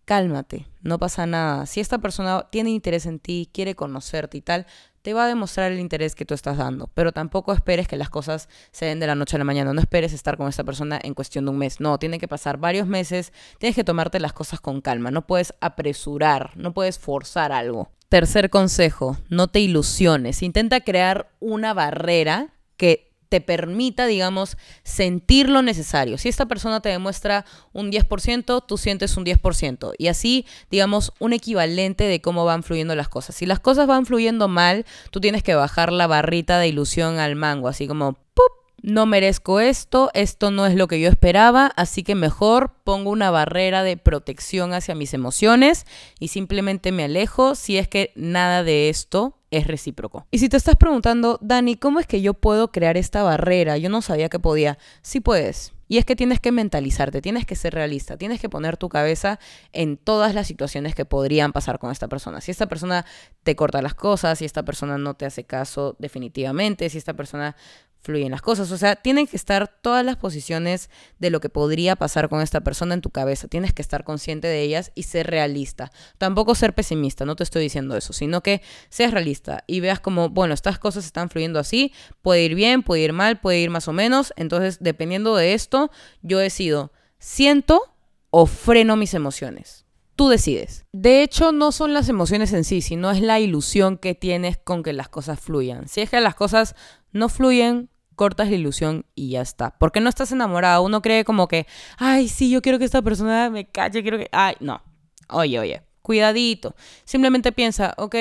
cálmate, 0.07 0.68
no 0.89 0.99
pasa 0.99 1.27
nada. 1.27 1.67
Si 1.67 1.81
esta 1.81 1.99
persona 1.99 2.49
tiene 2.51 2.71
interés 2.71 3.07
en 3.07 3.21
ti, 3.21 3.49
quiere 3.53 3.77
conocerte 3.77 4.39
y 4.39 4.41
tal, 4.41 4.67
te 5.03 5.15
va 5.15 5.25
a 5.25 5.29
demostrar 5.29 5.73
el 5.73 5.79
interés 5.79 6.15
que 6.15 6.25
tú 6.25 6.35
estás 6.35 6.57
dando, 6.57 6.91
pero 6.95 7.13
tampoco 7.13 7.53
esperes 7.53 7.89
que 7.89 7.97
las 7.97 8.11
cosas 8.11 8.49
se 8.73 8.87
den 8.87 9.01
de 9.01 9.07
la 9.07 9.15
noche 9.15 9.37
a 9.37 9.39
la 9.39 9.45
mañana, 9.45 9.73
no 9.73 9.81
esperes 9.81 10.13
estar 10.13 10.37
con 10.37 10.49
esta 10.49 10.65
persona 10.65 10.99
en 11.03 11.15
cuestión 11.15 11.45
de 11.45 11.51
un 11.53 11.59
mes, 11.59 11.81
no, 11.81 11.99
tiene 11.99 12.19
que 12.19 12.29
pasar 12.29 12.59
varios 12.59 12.87
meses, 12.87 13.33
tienes 13.59 13.77
que 13.77 13.85
tomarte 13.85 14.21
las 14.21 14.33
cosas 14.33 14.61
con 14.61 14.81
calma, 14.81 15.11
no 15.11 15.27
puedes 15.27 15.55
apresurar, 15.61 16.57
no 16.57 16.75
puedes 16.75 16.99
forzar 16.99 17.53
algo. 17.53 17.91
Tercer 18.09 18.51
consejo, 18.51 19.17
no 19.29 19.49
te 19.49 19.61
ilusiones, 19.61 20.43
intenta 20.43 20.81
crear 20.81 21.31
una 21.41 21.75
barrera 21.75 22.53
que 22.77 23.08
te 23.29 23.41
permita, 23.41 24.07
digamos, 24.07 24.57
sentir 24.83 25.49
lo 25.49 25.63
necesario. 25.63 26.19
Si 26.19 26.29
esta 26.29 26.47
persona 26.47 26.81
te 26.81 26.89
demuestra 26.89 27.45
un 27.73 27.91
10%, 27.91 28.65
tú 28.67 28.79
sientes 28.79 29.17
un 29.17 29.25
10%. 29.25 29.93
Y 29.99 30.09
así, 30.09 30.47
digamos, 30.71 31.13
un 31.19 31.33
equivalente 31.33 32.05
de 32.05 32.21
cómo 32.21 32.45
van 32.45 32.63
fluyendo 32.63 32.95
las 32.95 33.09
cosas. 33.09 33.37
Si 33.37 33.47
las 33.47 33.61
cosas 33.61 33.87
van 33.87 34.07
fluyendo 34.07 34.49
mal, 34.49 34.87
tú 35.11 35.21
tienes 35.21 35.43
que 35.43 35.55
bajar 35.55 35.93
la 35.93 36.07
barrita 36.07 36.59
de 36.59 36.69
ilusión 36.69 37.19
al 37.19 37.37
mango, 37.37 37.69
así 37.69 37.87
como, 37.87 38.15
¡pup! 38.35 38.59
no 38.83 39.07
merezco 39.07 39.61
esto, 39.61 40.11
esto 40.15 40.51
no 40.51 40.67
es 40.67 40.75
lo 40.75 40.87
que 40.87 41.01
yo 41.01 41.09
esperaba, 41.09 41.67
así 41.77 42.03
que 42.03 42.15
mejor 42.15 42.75
pongo 42.85 43.11
una 43.11 43.31
barrera 43.31 43.83
de 43.83 43.97
protección 43.97 44.73
hacia 44.73 44.95
mis 44.95 45.15
emociones 45.15 45.85
y 46.19 46.29
simplemente 46.29 46.93
me 46.93 47.05
alejo 47.05 47.55
si 47.55 47.77
es 47.77 47.89
que 47.89 48.13
nada 48.15 48.63
de 48.63 48.89
esto 48.89 49.38
es 49.51 49.67
recíproco. 49.67 50.27
Y 50.31 50.39
si 50.39 50.49
te 50.49 50.57
estás 50.57 50.77
preguntando, 50.77 51.39
Dani, 51.41 51.77
¿cómo 51.77 52.01
es 52.01 52.07
que 52.07 52.21
yo 52.21 52.35
puedo 52.35 52.71
crear 52.71 52.97
esta 52.97 53.23
barrera? 53.23 53.79
Yo 53.79 53.89
no 53.89 54.03
sabía 54.03 54.29
que 54.29 54.39
podía. 54.39 54.79
Sí 55.03 55.21
puedes. 55.21 55.73
Y 55.89 55.97
es 55.97 56.05
que 56.05 56.15
tienes 56.15 56.39
que 56.39 56.53
mentalizarte, 56.53 57.23
tienes 57.23 57.47
que 57.47 57.57
ser 57.57 57.73
realista, 57.73 58.19
tienes 58.19 58.41
que 58.41 58.51
poner 58.51 58.77
tu 58.77 58.91
cabeza 58.91 59.41
en 59.73 59.97
todas 59.97 60.35
las 60.35 60.47
situaciones 60.47 60.95
que 60.95 61.07
podrían 61.07 61.53
pasar 61.53 61.79
con 61.79 61.91
esta 61.91 62.09
persona. 62.09 62.43
Si 62.43 62.51
esta 62.51 62.67
persona 62.67 63.07
te 63.43 63.57
corta 63.57 63.81
las 63.81 63.95
cosas, 63.95 64.39
si 64.39 64.45
esta 64.45 64.65
persona 64.65 64.99
no 64.99 65.15
te 65.15 65.25
hace 65.25 65.45
caso 65.45 65.97
definitivamente, 65.99 66.91
si 66.91 66.99
esta 66.99 67.15
persona 67.15 67.57
fluyen 68.01 68.31
las 68.31 68.43
cosas. 68.43 68.71
O 68.73 68.79
sea, 68.79 68.97
tienen 68.97 69.27
que 69.27 69.37
estar 69.37 69.69
todas 69.69 70.05
las 70.05 70.17
posiciones 70.17 70.91
de 71.19 71.31
lo 71.31 71.41
que 71.41 71.49
podría 71.49 71.97
pasar 71.97 72.29
con 72.29 72.41
esta 72.41 72.61
persona 72.61 72.95
en 72.95 73.01
tu 73.01 73.11
cabeza. 73.11 73.49
Tienes 73.49 73.73
que 73.73 73.83
estar 73.83 74.05
consciente 74.05 74.49
de 74.49 74.63
ellas 74.63 74.93
y 74.95 75.05
ser 75.05 75.27
realista. 75.27 75.91
Tampoco 76.19 76.55
ser 76.55 76.75
pesimista, 76.75 77.25
no 77.25 77.37
te 77.37 77.45
estoy 77.45 77.63
diciendo 77.63 77.97
eso, 77.97 78.13
sino 78.13 78.43
que 78.43 78.63
seas 78.89 79.13
realista 79.13 79.65
y 79.67 79.81
veas 79.81 80.01
como, 80.01 80.31
bueno, 80.31 80.55
estas 80.55 80.79
cosas 80.79 81.05
están 81.05 81.31
fluyendo 81.31 81.59
así, 81.59 81.93
puede 82.23 82.45
ir 82.45 82.55
bien, 82.55 82.83
puede 82.83 83.03
ir 83.03 83.13
mal, 83.13 83.41
puede 83.41 83.59
ir 83.61 83.71
más 83.71 83.89
o 83.89 83.93
menos. 83.93 84.33
Entonces, 84.37 84.79
dependiendo 84.81 85.37
de 85.37 85.55
esto, 85.55 85.91
yo 86.23 86.39
decido, 86.39 86.93
siento 87.19 87.95
o 88.31 88.47
freno 88.47 88.97
mis 88.97 89.15
emociones. 89.15 89.87
Tú 90.19 90.29
decides. 90.29 90.85
De 90.93 91.23
hecho, 91.23 91.53
no 91.53 91.71
son 91.71 91.95
las 91.95 92.09
emociones 92.09 92.53
en 92.53 92.65
sí, 92.65 92.83
sino 92.83 93.13
es 93.13 93.21
la 93.21 93.39
ilusión 93.39 93.97
que 93.97 94.17
tienes 94.17 94.59
con 94.59 94.83
que 94.83 94.93
las 94.93 95.09
cosas 95.09 95.39
fluyan. 95.39 95.87
Si 95.87 96.01
es 96.01 96.11
que 96.11 96.21
las 96.21 96.35
cosas 96.35 96.75
no 97.13 97.29
fluyen, 97.29 97.89
cortas 98.15 98.51
la 98.51 98.57
ilusión 98.57 99.07
y 99.15 99.31
ya 99.31 99.41
está. 99.41 99.79
Porque 99.79 100.01
no 100.01 100.09
estás 100.09 100.33
enamorado. 100.33 100.83
Uno 100.83 101.01
cree 101.01 101.25
como 101.25 101.49
que, 101.49 101.67
ay, 101.97 102.29
sí, 102.29 102.51
yo 102.51 102.61
quiero 102.61 102.79
que 102.79 102.85
esta 102.85 103.03
persona 103.03 103.49
me 103.49 103.67
calle, 103.67 104.03
quiero 104.03 104.19
que... 104.19 104.29
Ay, 104.33 104.57
no. 104.61 104.83
Oye, 105.29 105.59
oye, 105.59 105.83
cuidadito. 106.03 106.75
Simplemente 107.05 107.53
piensa, 107.53 107.95
ok, 107.97 108.17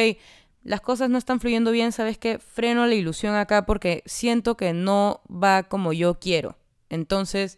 las 0.64 0.82
cosas 0.82 1.10
no 1.10 1.18
están 1.18 1.40
fluyendo 1.40 1.72
bien, 1.72 1.92
¿sabes 1.92 2.18
qué? 2.18 2.40
Freno 2.40 2.86
la 2.86 2.94
ilusión 2.94 3.36
acá 3.36 3.66
porque 3.66 4.04
siento 4.06 4.58
que 4.58 4.74
no 4.74 5.22
va 5.30 5.64
como 5.64 5.94
yo 5.94 6.20
quiero. 6.20 6.58
Entonces, 6.90 7.58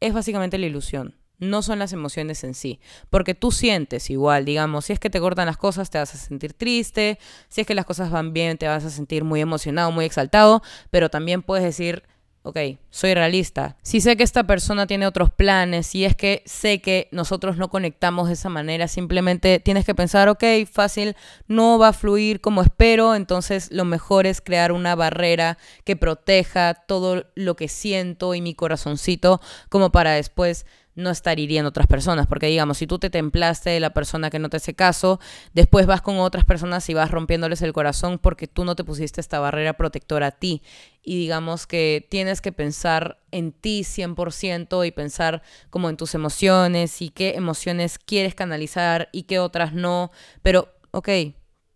es 0.00 0.12
básicamente 0.12 0.58
la 0.58 0.66
ilusión. 0.66 1.16
No 1.38 1.62
son 1.62 1.78
las 1.78 1.92
emociones 1.92 2.44
en 2.44 2.54
sí. 2.54 2.80
Porque 3.10 3.34
tú 3.34 3.52
sientes 3.52 4.10
igual, 4.10 4.44
digamos, 4.44 4.86
si 4.86 4.92
es 4.92 4.98
que 4.98 5.10
te 5.10 5.20
cortan 5.20 5.46
las 5.46 5.58
cosas, 5.58 5.90
te 5.90 5.98
vas 5.98 6.14
a 6.14 6.18
sentir 6.18 6.54
triste. 6.54 7.18
Si 7.48 7.60
es 7.60 7.66
que 7.66 7.74
las 7.74 7.84
cosas 7.84 8.10
van 8.10 8.32
bien, 8.32 8.58
te 8.58 8.68
vas 8.68 8.84
a 8.84 8.90
sentir 8.90 9.24
muy 9.24 9.40
emocionado, 9.40 9.90
muy 9.90 10.04
exaltado. 10.04 10.62
Pero 10.90 11.10
también 11.10 11.42
puedes 11.42 11.64
decir, 11.64 12.04
ok, 12.46 12.58
soy 12.90 13.12
realista. 13.12 13.76
Si 13.82 14.00
sé 14.00 14.16
que 14.16 14.22
esta 14.22 14.44
persona 14.44 14.86
tiene 14.86 15.08
otros 15.08 15.32
planes, 15.32 15.88
si 15.88 16.04
es 16.04 16.14
que 16.14 16.44
sé 16.46 16.80
que 16.80 17.08
nosotros 17.10 17.56
no 17.56 17.68
conectamos 17.70 18.28
de 18.28 18.34
esa 18.34 18.48
manera, 18.48 18.86
simplemente 18.86 19.58
tienes 19.58 19.84
que 19.84 19.96
pensar, 19.96 20.28
ok, 20.28 20.44
fácil, 20.70 21.16
no 21.48 21.76
va 21.76 21.88
a 21.88 21.92
fluir 21.92 22.40
como 22.40 22.62
espero, 22.62 23.16
entonces 23.16 23.72
lo 23.72 23.84
mejor 23.84 24.26
es 24.26 24.40
crear 24.40 24.70
una 24.70 24.94
barrera 24.94 25.58
que 25.82 25.96
proteja 25.96 26.74
todo 26.74 27.26
lo 27.34 27.56
que 27.56 27.66
siento 27.66 28.32
y 28.32 28.40
mi 28.40 28.54
corazoncito 28.54 29.40
como 29.68 29.90
para 29.90 30.12
después 30.12 30.66
no 30.96 31.10
estar 31.10 31.38
hiriendo 31.38 31.68
otras 31.68 31.86
personas. 31.86 32.26
Porque 32.26 32.46
digamos, 32.46 32.78
si 32.78 32.86
tú 32.86 32.98
te 32.98 33.10
templaste 33.10 33.70
de 33.70 33.80
la 33.80 33.90
persona 33.90 34.30
que 34.30 34.40
no 34.40 34.48
te 34.48 34.56
hace 34.56 34.74
caso, 34.74 35.20
después 35.54 35.86
vas 35.86 36.02
con 36.02 36.18
otras 36.18 36.44
personas 36.44 36.88
y 36.90 36.94
vas 36.94 37.10
rompiéndoles 37.10 37.62
el 37.62 37.72
corazón 37.72 38.18
porque 38.18 38.48
tú 38.48 38.64
no 38.64 38.74
te 38.74 38.82
pusiste 38.82 39.20
esta 39.20 39.38
barrera 39.38 39.74
protectora 39.74 40.28
a 40.28 40.30
ti. 40.32 40.62
Y 41.02 41.16
digamos 41.18 41.66
que 41.66 42.04
tienes 42.10 42.40
que 42.40 42.50
pensar 42.50 43.20
en 43.30 43.52
ti 43.52 43.84
100% 43.84 44.84
y 44.84 44.90
pensar 44.90 45.42
como 45.70 45.88
en 45.88 45.96
tus 45.96 46.14
emociones 46.14 47.00
y 47.00 47.10
qué 47.10 47.34
emociones 47.36 47.98
quieres 47.98 48.34
canalizar 48.34 49.08
y 49.12 49.24
qué 49.24 49.38
otras 49.38 49.72
no. 49.72 50.10
Pero, 50.42 50.74
ok, 50.90 51.08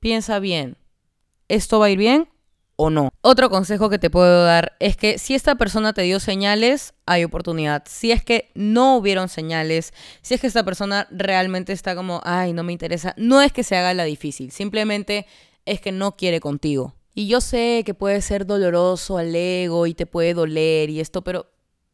piensa 0.00 0.40
bien. 0.40 0.76
¿Esto 1.48 1.78
va 1.78 1.86
a 1.86 1.90
ir 1.90 1.98
bien 1.98 2.28
o 2.80 2.88
no. 2.88 3.10
Otro 3.20 3.50
consejo 3.50 3.90
que 3.90 3.98
te 3.98 4.08
puedo 4.08 4.42
dar 4.44 4.72
es 4.80 4.96
que 4.96 5.18
si 5.18 5.34
esta 5.34 5.56
persona 5.56 5.92
te 5.92 6.00
dio 6.02 6.18
señales, 6.18 6.94
hay 7.04 7.24
oportunidad. 7.24 7.82
Si 7.86 8.10
es 8.10 8.24
que 8.24 8.50
no 8.54 8.96
hubieron 8.96 9.28
señales, 9.28 9.92
si 10.22 10.32
es 10.32 10.40
que 10.40 10.46
esta 10.46 10.64
persona 10.64 11.06
realmente 11.10 11.74
está 11.74 11.94
como, 11.94 12.22
ay, 12.24 12.54
no 12.54 12.62
me 12.62 12.72
interesa, 12.72 13.14
no 13.18 13.42
es 13.42 13.52
que 13.52 13.64
se 13.64 13.76
haga 13.76 13.92
la 13.92 14.04
difícil, 14.04 14.50
simplemente 14.50 15.26
es 15.66 15.82
que 15.82 15.92
no 15.92 16.16
quiere 16.16 16.40
contigo. 16.40 16.94
Y 17.14 17.26
yo 17.26 17.42
sé 17.42 17.82
que 17.84 17.92
puede 17.92 18.22
ser 18.22 18.46
doloroso 18.46 19.18
al 19.18 19.34
ego 19.34 19.86
y 19.86 19.92
te 19.92 20.06
puede 20.06 20.32
doler 20.32 20.88
y 20.88 21.00
esto, 21.00 21.22
pero 21.22 21.46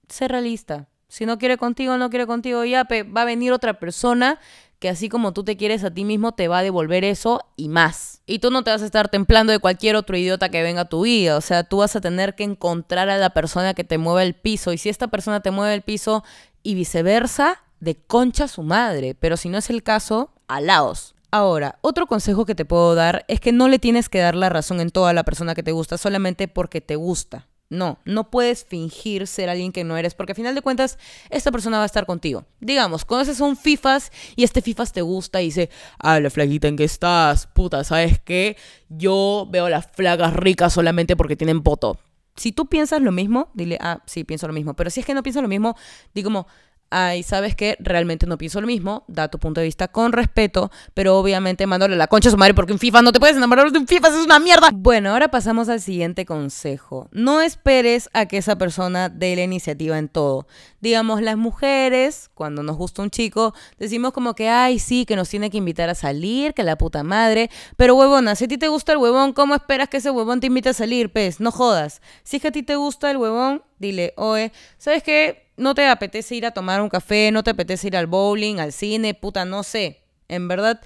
sé 0.08 0.28
realista. 0.28 0.88
Si 1.08 1.26
no 1.26 1.38
quiere 1.38 1.56
contigo, 1.56 1.96
no 1.96 2.10
quiere 2.10 2.26
contigo, 2.26 2.64
ya 2.64 2.86
va 2.86 3.22
a 3.22 3.24
venir 3.24 3.52
otra 3.52 3.80
persona 3.80 4.38
que 4.78 4.88
así 4.88 5.08
como 5.08 5.32
tú 5.32 5.44
te 5.44 5.56
quieres 5.56 5.84
a 5.84 5.90
ti 5.90 6.04
mismo, 6.04 6.32
te 6.32 6.48
va 6.48 6.58
a 6.58 6.62
devolver 6.62 7.04
eso 7.04 7.40
y 7.56 7.68
más. 7.68 8.20
Y 8.26 8.40
tú 8.40 8.50
no 8.50 8.62
te 8.62 8.70
vas 8.70 8.82
a 8.82 8.86
estar 8.86 9.08
templando 9.08 9.52
de 9.52 9.58
cualquier 9.58 9.96
otro 9.96 10.16
idiota 10.16 10.48
que 10.48 10.62
venga 10.62 10.82
a 10.82 10.88
tu 10.88 11.02
vida. 11.02 11.36
O 11.36 11.40
sea, 11.40 11.64
tú 11.64 11.78
vas 11.78 11.96
a 11.96 12.00
tener 12.00 12.34
que 12.34 12.44
encontrar 12.44 13.08
a 13.08 13.18
la 13.18 13.30
persona 13.30 13.74
que 13.74 13.84
te 13.84 13.98
mueva 13.98 14.22
el 14.22 14.34
piso. 14.34 14.72
Y 14.72 14.78
si 14.78 14.88
esta 14.88 15.08
persona 15.08 15.40
te 15.40 15.50
mueve 15.50 15.74
el 15.74 15.82
piso 15.82 16.24
y 16.62 16.74
viceversa, 16.74 17.62
de 17.80 17.96
concha 17.96 18.48
su 18.48 18.62
madre. 18.62 19.14
Pero 19.14 19.36
si 19.36 19.48
no 19.48 19.58
es 19.58 19.70
el 19.70 19.82
caso, 19.82 20.30
alaos. 20.48 21.14
Ahora, 21.30 21.78
otro 21.80 22.06
consejo 22.06 22.46
que 22.46 22.54
te 22.54 22.64
puedo 22.64 22.94
dar 22.94 23.24
es 23.28 23.40
que 23.40 23.52
no 23.52 23.68
le 23.68 23.78
tienes 23.78 24.08
que 24.08 24.20
dar 24.20 24.34
la 24.34 24.48
razón 24.48 24.80
en 24.80 24.90
toda 24.90 25.12
la 25.12 25.24
persona 25.24 25.54
que 25.54 25.62
te 25.62 25.72
gusta 25.72 25.98
solamente 25.98 26.48
porque 26.48 26.80
te 26.80 26.96
gusta. 26.96 27.46
No, 27.68 27.98
no 28.04 28.30
puedes 28.30 28.64
fingir 28.64 29.26
ser 29.26 29.48
alguien 29.48 29.72
que 29.72 29.82
no 29.82 29.96
eres, 29.96 30.14
porque 30.14 30.32
al 30.32 30.36
final 30.36 30.54
de 30.54 30.62
cuentas, 30.62 30.98
esta 31.30 31.50
persona 31.50 31.78
va 31.78 31.82
a 31.82 31.86
estar 31.86 32.06
contigo. 32.06 32.44
Digamos, 32.60 33.04
conoces 33.04 33.40
a 33.40 33.44
un 33.44 33.56
FIFAs 33.56 34.12
y 34.36 34.44
este 34.44 34.62
FIFAs 34.62 34.92
te 34.92 35.02
gusta 35.02 35.42
y 35.42 35.46
dice, 35.46 35.70
ah, 35.98 36.20
la 36.20 36.30
flaquita 36.30 36.68
en 36.68 36.76
que 36.76 36.84
estás, 36.84 37.48
puta, 37.48 37.82
¿sabes 37.82 38.20
qué? 38.24 38.56
Yo 38.88 39.48
veo 39.50 39.68
las 39.68 39.86
flagas 39.90 40.32
ricas 40.34 40.72
solamente 40.72 41.16
porque 41.16 41.36
tienen 41.36 41.62
poto. 41.62 41.98
Si 42.36 42.52
tú 42.52 42.66
piensas 42.66 43.00
lo 43.00 43.12
mismo, 43.12 43.50
dile, 43.54 43.78
ah, 43.80 44.02
sí, 44.06 44.22
pienso 44.22 44.46
lo 44.46 44.52
mismo. 44.52 44.74
Pero 44.74 44.90
si 44.90 45.00
es 45.00 45.06
que 45.06 45.14
no 45.14 45.22
piensas 45.22 45.42
lo 45.42 45.48
mismo, 45.48 45.74
di 46.14 46.22
como, 46.22 46.46
ay, 46.90 47.22
sabes 47.22 47.54
que 47.54 47.76
realmente 47.80 48.26
no 48.26 48.38
pienso 48.38 48.60
lo 48.60 48.66
mismo, 48.66 49.04
da 49.08 49.28
tu 49.28 49.38
punto 49.38 49.60
de 49.60 49.66
vista 49.66 49.88
con 49.88 50.12
respeto, 50.12 50.70
pero 50.94 51.18
obviamente 51.18 51.66
mándole 51.66 51.96
la 51.96 52.06
concha 52.06 52.28
a 52.28 52.32
su 52.32 52.38
madre 52.38 52.54
porque 52.54 52.72
un 52.72 52.78
FIFA 52.78 53.02
no 53.02 53.12
te 53.12 53.20
puedes 53.20 53.36
enamorar 53.36 53.70
de 53.70 53.78
un 53.78 53.86
FIFA, 53.86 54.08
es 54.08 54.24
una 54.24 54.38
mierda. 54.38 54.70
Bueno, 54.72 55.10
ahora 55.10 55.28
pasamos 55.28 55.68
al 55.68 55.80
siguiente 55.80 56.24
consejo. 56.24 57.08
No 57.12 57.40
esperes 57.40 58.08
a 58.12 58.26
que 58.26 58.38
esa 58.38 58.56
persona 58.56 59.08
dé 59.08 59.34
la 59.36 59.42
iniciativa 59.42 59.98
en 59.98 60.08
todo. 60.08 60.46
Digamos, 60.80 61.22
las 61.22 61.36
mujeres, 61.36 62.30
cuando 62.34 62.62
nos 62.62 62.76
gusta 62.76 63.02
un 63.02 63.10
chico, 63.10 63.54
decimos 63.78 64.12
como 64.12 64.34
que, 64.34 64.48
ay, 64.48 64.78
sí, 64.78 65.04
que 65.04 65.16
nos 65.16 65.28
tiene 65.28 65.50
que 65.50 65.58
invitar 65.58 65.88
a 65.88 65.94
salir, 65.94 66.54
que 66.54 66.62
la 66.62 66.78
puta 66.78 67.02
madre, 67.02 67.50
pero 67.76 67.94
huevona, 67.96 68.34
si 68.34 68.44
a 68.44 68.48
ti 68.48 68.58
te 68.58 68.68
gusta 68.68 68.92
el 68.92 68.98
huevón, 68.98 69.32
¿cómo 69.32 69.54
esperas 69.54 69.88
que 69.88 69.96
ese 69.96 70.10
huevón 70.10 70.40
te 70.40 70.46
invite 70.46 70.68
a 70.68 70.74
salir, 70.74 71.10
pez? 71.10 71.40
No 71.40 71.50
jodas. 71.50 72.00
Si 72.22 72.36
es 72.36 72.42
que 72.42 72.48
a 72.48 72.52
ti 72.52 72.62
te 72.62 72.76
gusta 72.76 73.10
el 73.10 73.16
huevón, 73.16 73.62
dile, 73.78 74.14
oye, 74.16 74.52
¿sabes 74.78 75.02
qué? 75.02 75.45
No 75.56 75.74
te 75.74 75.86
apetece 75.86 76.34
ir 76.34 76.46
a 76.46 76.50
tomar 76.52 76.80
un 76.80 76.88
café, 76.88 77.30
no 77.32 77.42
te 77.42 77.50
apetece 77.50 77.88
ir 77.88 77.96
al 77.96 78.06
bowling, 78.06 78.58
al 78.58 78.72
cine, 78.72 79.14
puta, 79.14 79.44
no 79.44 79.62
sé. 79.62 80.02
En 80.28 80.48
verdad, 80.48 80.80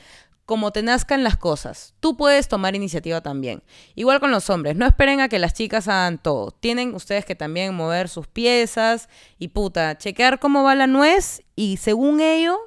como 0.50 0.72
te 0.72 0.82
nazcan 0.82 1.22
las 1.22 1.36
cosas. 1.36 1.94
Tú 2.00 2.16
puedes 2.16 2.48
tomar 2.48 2.74
iniciativa 2.74 3.20
también. 3.20 3.62
Igual 3.94 4.18
con 4.20 4.32
los 4.32 4.50
hombres, 4.50 4.74
no 4.74 4.86
esperen 4.86 5.20
a 5.20 5.28
que 5.28 5.38
las 5.38 5.54
chicas 5.54 5.86
hagan 5.86 6.18
todo. 6.18 6.50
Tienen 6.50 6.94
ustedes 6.94 7.24
que 7.24 7.36
también 7.36 7.74
mover 7.74 8.08
sus 8.08 8.26
piezas 8.26 9.08
y 9.38 9.48
puta, 9.48 9.96
chequear 9.96 10.40
cómo 10.40 10.64
va 10.64 10.74
la 10.74 10.88
nuez 10.88 11.42
y 11.54 11.76
según 11.76 12.20
ello, 12.20 12.58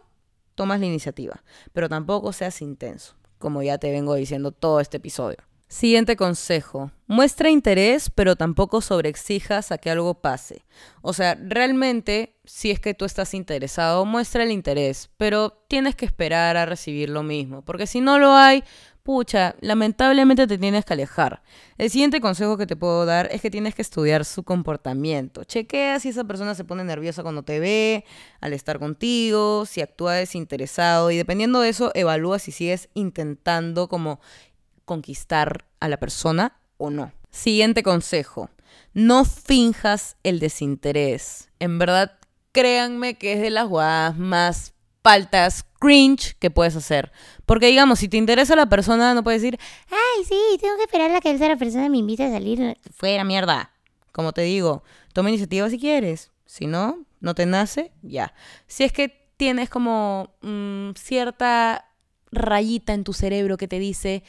tomas 0.55 0.79
la 0.79 0.85
iniciativa. 0.85 1.43
Pero 1.73 1.89
tampoco 1.89 2.31
seas 2.31 2.61
intenso, 2.61 3.15
como 3.37 3.61
ya 3.63 3.77
te 3.77 3.91
vengo 3.91 4.15
diciendo 4.15 4.51
todo 4.51 4.79
este 4.79 4.97
episodio. 4.97 5.39
Siguiente 5.73 6.15
consejo. 6.15 6.91
Muestra 7.07 7.49
interés, 7.49 8.11
pero 8.11 8.35
tampoco 8.35 8.79
sobreexijas 8.79 9.71
a 9.71 9.79
que 9.79 9.89
algo 9.89 10.13
pase. 10.13 10.61
O 11.01 11.13
sea, 11.13 11.33
realmente, 11.33 12.35
si 12.45 12.69
es 12.69 12.79
que 12.79 12.93
tú 12.93 13.05
estás 13.05 13.33
interesado, 13.33 14.05
muestra 14.05 14.43
el 14.43 14.51
interés, 14.51 15.09
pero 15.17 15.49
tienes 15.67 15.95
que 15.95 16.05
esperar 16.05 16.57
a 16.57 16.67
recibir 16.67 17.09
lo 17.09 17.23
mismo, 17.23 17.63
porque 17.63 17.87
si 17.87 18.01
no 18.01 18.19
lo 18.19 18.35
hay, 18.35 18.63
pucha, 19.01 19.55
lamentablemente 19.61 20.45
te 20.45 20.59
tienes 20.59 20.85
que 20.85 20.93
alejar. 20.93 21.41
El 21.79 21.89
siguiente 21.89 22.21
consejo 22.21 22.55
que 22.55 22.67
te 22.67 22.75
puedo 22.75 23.07
dar 23.07 23.27
es 23.31 23.41
que 23.41 23.49
tienes 23.49 23.73
que 23.73 23.81
estudiar 23.81 24.25
su 24.25 24.43
comportamiento. 24.43 25.43
Chequea 25.43 25.99
si 25.99 26.09
esa 26.09 26.23
persona 26.23 26.53
se 26.53 26.65
pone 26.65 26.83
nerviosa 26.83 27.23
cuando 27.23 27.41
te 27.41 27.59
ve, 27.59 28.05
al 28.41 28.53
estar 28.53 28.77
contigo, 28.77 29.65
si 29.65 29.81
actúa 29.81 30.13
desinteresado 30.13 31.09
y 31.09 31.17
dependiendo 31.17 31.61
de 31.61 31.69
eso, 31.69 31.91
evalúa 31.95 32.37
si 32.37 32.51
sigues 32.51 32.89
intentando 32.93 33.89
como 33.89 34.19
conquistar 34.85 35.65
a 35.79 35.87
la 35.87 35.97
persona 35.97 36.59
o 36.77 36.89
no. 36.89 37.11
Siguiente 37.29 37.83
consejo. 37.83 38.49
No 38.93 39.25
finjas 39.25 40.17
el 40.23 40.39
desinterés. 40.39 41.49
En 41.59 41.79
verdad, 41.79 42.19
créanme 42.51 43.17
que 43.17 43.33
es 43.33 43.41
de 43.41 43.49
las 43.49 43.67
guadas 43.67 44.17
más 44.17 44.73
faltas 45.03 45.65
cringe 45.79 46.35
que 46.39 46.49
puedes 46.49 46.75
hacer. 46.75 47.11
Porque 47.45 47.67
digamos, 47.67 47.99
si 47.99 48.07
te 48.07 48.17
interesa 48.17 48.55
la 48.55 48.69
persona, 48.69 49.13
no 49.13 49.23
puedes 49.23 49.41
decir, 49.41 49.59
ay, 49.89 50.23
sí, 50.23 50.39
tengo 50.61 50.77
que 50.77 50.83
esperar 50.83 51.11
a 51.11 51.19
que 51.19 51.31
esa 51.31 51.55
persona 51.57 51.89
me 51.89 51.97
invite 51.97 52.23
a 52.23 52.31
salir. 52.31 52.77
Fuera, 52.95 53.23
mierda. 53.23 53.71
Como 54.11 54.31
te 54.31 54.43
digo, 54.43 54.83
toma 55.11 55.29
iniciativa 55.29 55.69
si 55.69 55.79
quieres. 55.79 56.31
Si 56.45 56.67
no, 56.67 57.05
no 57.19 57.35
te 57.35 57.45
nace, 57.45 57.91
ya. 58.01 58.33
Si 58.67 58.83
es 58.83 58.93
que 58.93 59.27
tienes 59.37 59.69
como 59.69 60.35
mm, 60.41 60.91
cierta 60.95 61.85
rayita 62.31 62.93
en 62.93 63.03
tu 63.03 63.13
cerebro 63.13 63.57
que 63.57 63.67
te 63.67 63.79
dice, 63.79 64.23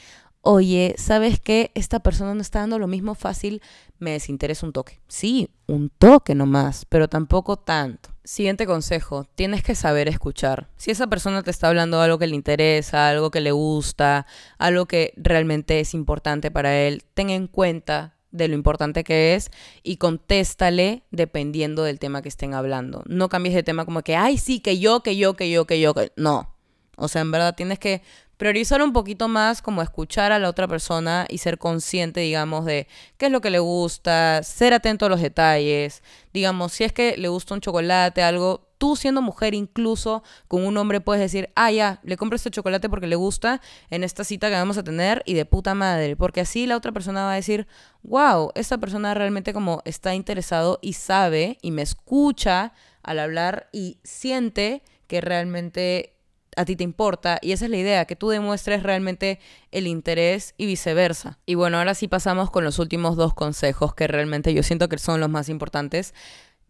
oye, 0.44 0.94
¿sabes 0.98 1.40
qué? 1.40 1.72
Esta 1.74 2.00
persona 2.00 2.34
no 2.34 2.40
está 2.40 2.60
dando 2.60 2.78
lo 2.78 2.86
mismo 2.86 3.14
fácil, 3.14 3.62
me 3.98 4.12
desinteresa 4.12 4.66
un 4.66 4.72
toque. 4.72 5.00
Sí, 5.08 5.48
un 5.66 5.90
toque 5.90 6.34
nomás, 6.34 6.84
pero 6.88 7.08
tampoco 7.08 7.56
tanto. 7.56 8.10
Siguiente 8.22 8.66
consejo, 8.66 9.24
tienes 9.34 9.62
que 9.62 9.74
saber 9.74 10.06
escuchar. 10.06 10.68
Si 10.76 10.90
esa 10.90 11.08
persona 11.08 11.42
te 11.42 11.50
está 11.50 11.68
hablando 11.68 11.98
de 11.98 12.04
algo 12.04 12.18
que 12.18 12.26
le 12.26 12.36
interesa, 12.36 13.08
algo 13.08 13.30
que 13.30 13.40
le 13.40 13.52
gusta, 13.52 14.26
algo 14.58 14.86
que 14.86 15.12
realmente 15.16 15.80
es 15.80 15.94
importante 15.94 16.50
para 16.50 16.78
él, 16.78 17.02
ten 17.14 17.30
en 17.30 17.48
cuenta 17.48 18.14
de 18.30 18.48
lo 18.48 18.54
importante 18.54 19.04
que 19.04 19.34
es 19.34 19.50
y 19.82 19.96
contéstale 19.96 21.04
dependiendo 21.10 21.84
del 21.84 21.98
tema 21.98 22.20
que 22.20 22.28
estén 22.28 22.52
hablando. 22.52 23.02
No 23.06 23.28
cambies 23.28 23.54
de 23.54 23.62
tema 23.62 23.84
como 23.84 24.02
que, 24.02 24.16
ay, 24.16 24.38
sí, 24.38 24.60
que 24.60 24.78
yo, 24.78 25.02
que 25.02 25.16
yo, 25.16 25.34
que 25.34 25.50
yo, 25.50 25.66
que 25.66 25.80
yo, 25.80 25.94
que... 25.94 26.12
No. 26.16 26.50
O 26.96 27.08
sea, 27.08 27.22
en 27.22 27.30
verdad 27.30 27.54
tienes 27.56 27.78
que 27.78 28.02
priorizar 28.36 28.82
un 28.82 28.92
poquito 28.92 29.28
más 29.28 29.62
como 29.62 29.82
escuchar 29.82 30.32
a 30.32 30.38
la 30.38 30.48
otra 30.48 30.68
persona 30.68 31.26
y 31.28 31.38
ser 31.38 31.58
consciente, 31.58 32.20
digamos, 32.20 32.64
de 32.64 32.88
qué 33.16 33.26
es 33.26 33.32
lo 33.32 33.40
que 33.40 33.50
le 33.50 33.58
gusta, 33.58 34.42
ser 34.42 34.74
atento 34.74 35.06
a 35.06 35.08
los 35.08 35.20
detalles, 35.20 36.02
digamos, 36.32 36.72
si 36.72 36.84
es 36.84 36.92
que 36.92 37.16
le 37.16 37.28
gusta 37.28 37.54
un 37.54 37.60
chocolate, 37.60 38.22
algo, 38.22 38.68
tú 38.78 38.96
siendo 38.96 39.22
mujer 39.22 39.54
incluso 39.54 40.22
con 40.48 40.66
un 40.66 40.76
hombre 40.76 41.00
puedes 41.00 41.22
decir, 41.22 41.50
ah, 41.54 41.70
ya, 41.70 42.00
le 42.02 42.16
compro 42.16 42.36
este 42.36 42.50
chocolate 42.50 42.88
porque 42.88 43.06
le 43.06 43.16
gusta 43.16 43.60
en 43.90 44.04
esta 44.04 44.24
cita 44.24 44.48
que 44.48 44.56
vamos 44.56 44.78
a 44.78 44.84
tener 44.84 45.22
y 45.26 45.34
de 45.34 45.44
puta 45.44 45.74
madre, 45.74 46.16
porque 46.16 46.40
así 46.40 46.66
la 46.66 46.76
otra 46.76 46.92
persona 46.92 47.24
va 47.24 47.32
a 47.32 47.36
decir, 47.36 47.66
wow, 48.02 48.50
esta 48.54 48.78
persona 48.78 49.14
realmente 49.14 49.52
como 49.52 49.80
está 49.84 50.14
interesado 50.14 50.78
y 50.82 50.94
sabe 50.94 51.58
y 51.62 51.70
me 51.70 51.82
escucha 51.82 52.72
al 53.02 53.18
hablar 53.20 53.68
y 53.72 53.98
siente 54.02 54.82
que 55.06 55.20
realmente 55.20 56.13
a 56.56 56.64
ti 56.64 56.76
te 56.76 56.84
importa 56.84 57.38
y 57.42 57.52
esa 57.52 57.66
es 57.66 57.70
la 57.70 57.76
idea, 57.76 58.04
que 58.04 58.16
tú 58.16 58.28
demuestres 58.28 58.82
realmente 58.82 59.40
el 59.70 59.86
interés 59.86 60.54
y 60.56 60.66
viceversa. 60.66 61.38
Y 61.46 61.54
bueno, 61.54 61.78
ahora 61.78 61.94
sí 61.94 62.08
pasamos 62.08 62.50
con 62.50 62.64
los 62.64 62.78
últimos 62.78 63.16
dos 63.16 63.34
consejos 63.34 63.94
que 63.94 64.06
realmente 64.06 64.54
yo 64.54 64.62
siento 64.62 64.88
que 64.88 64.98
son 64.98 65.20
los 65.20 65.28
más 65.28 65.48
importantes. 65.48 66.14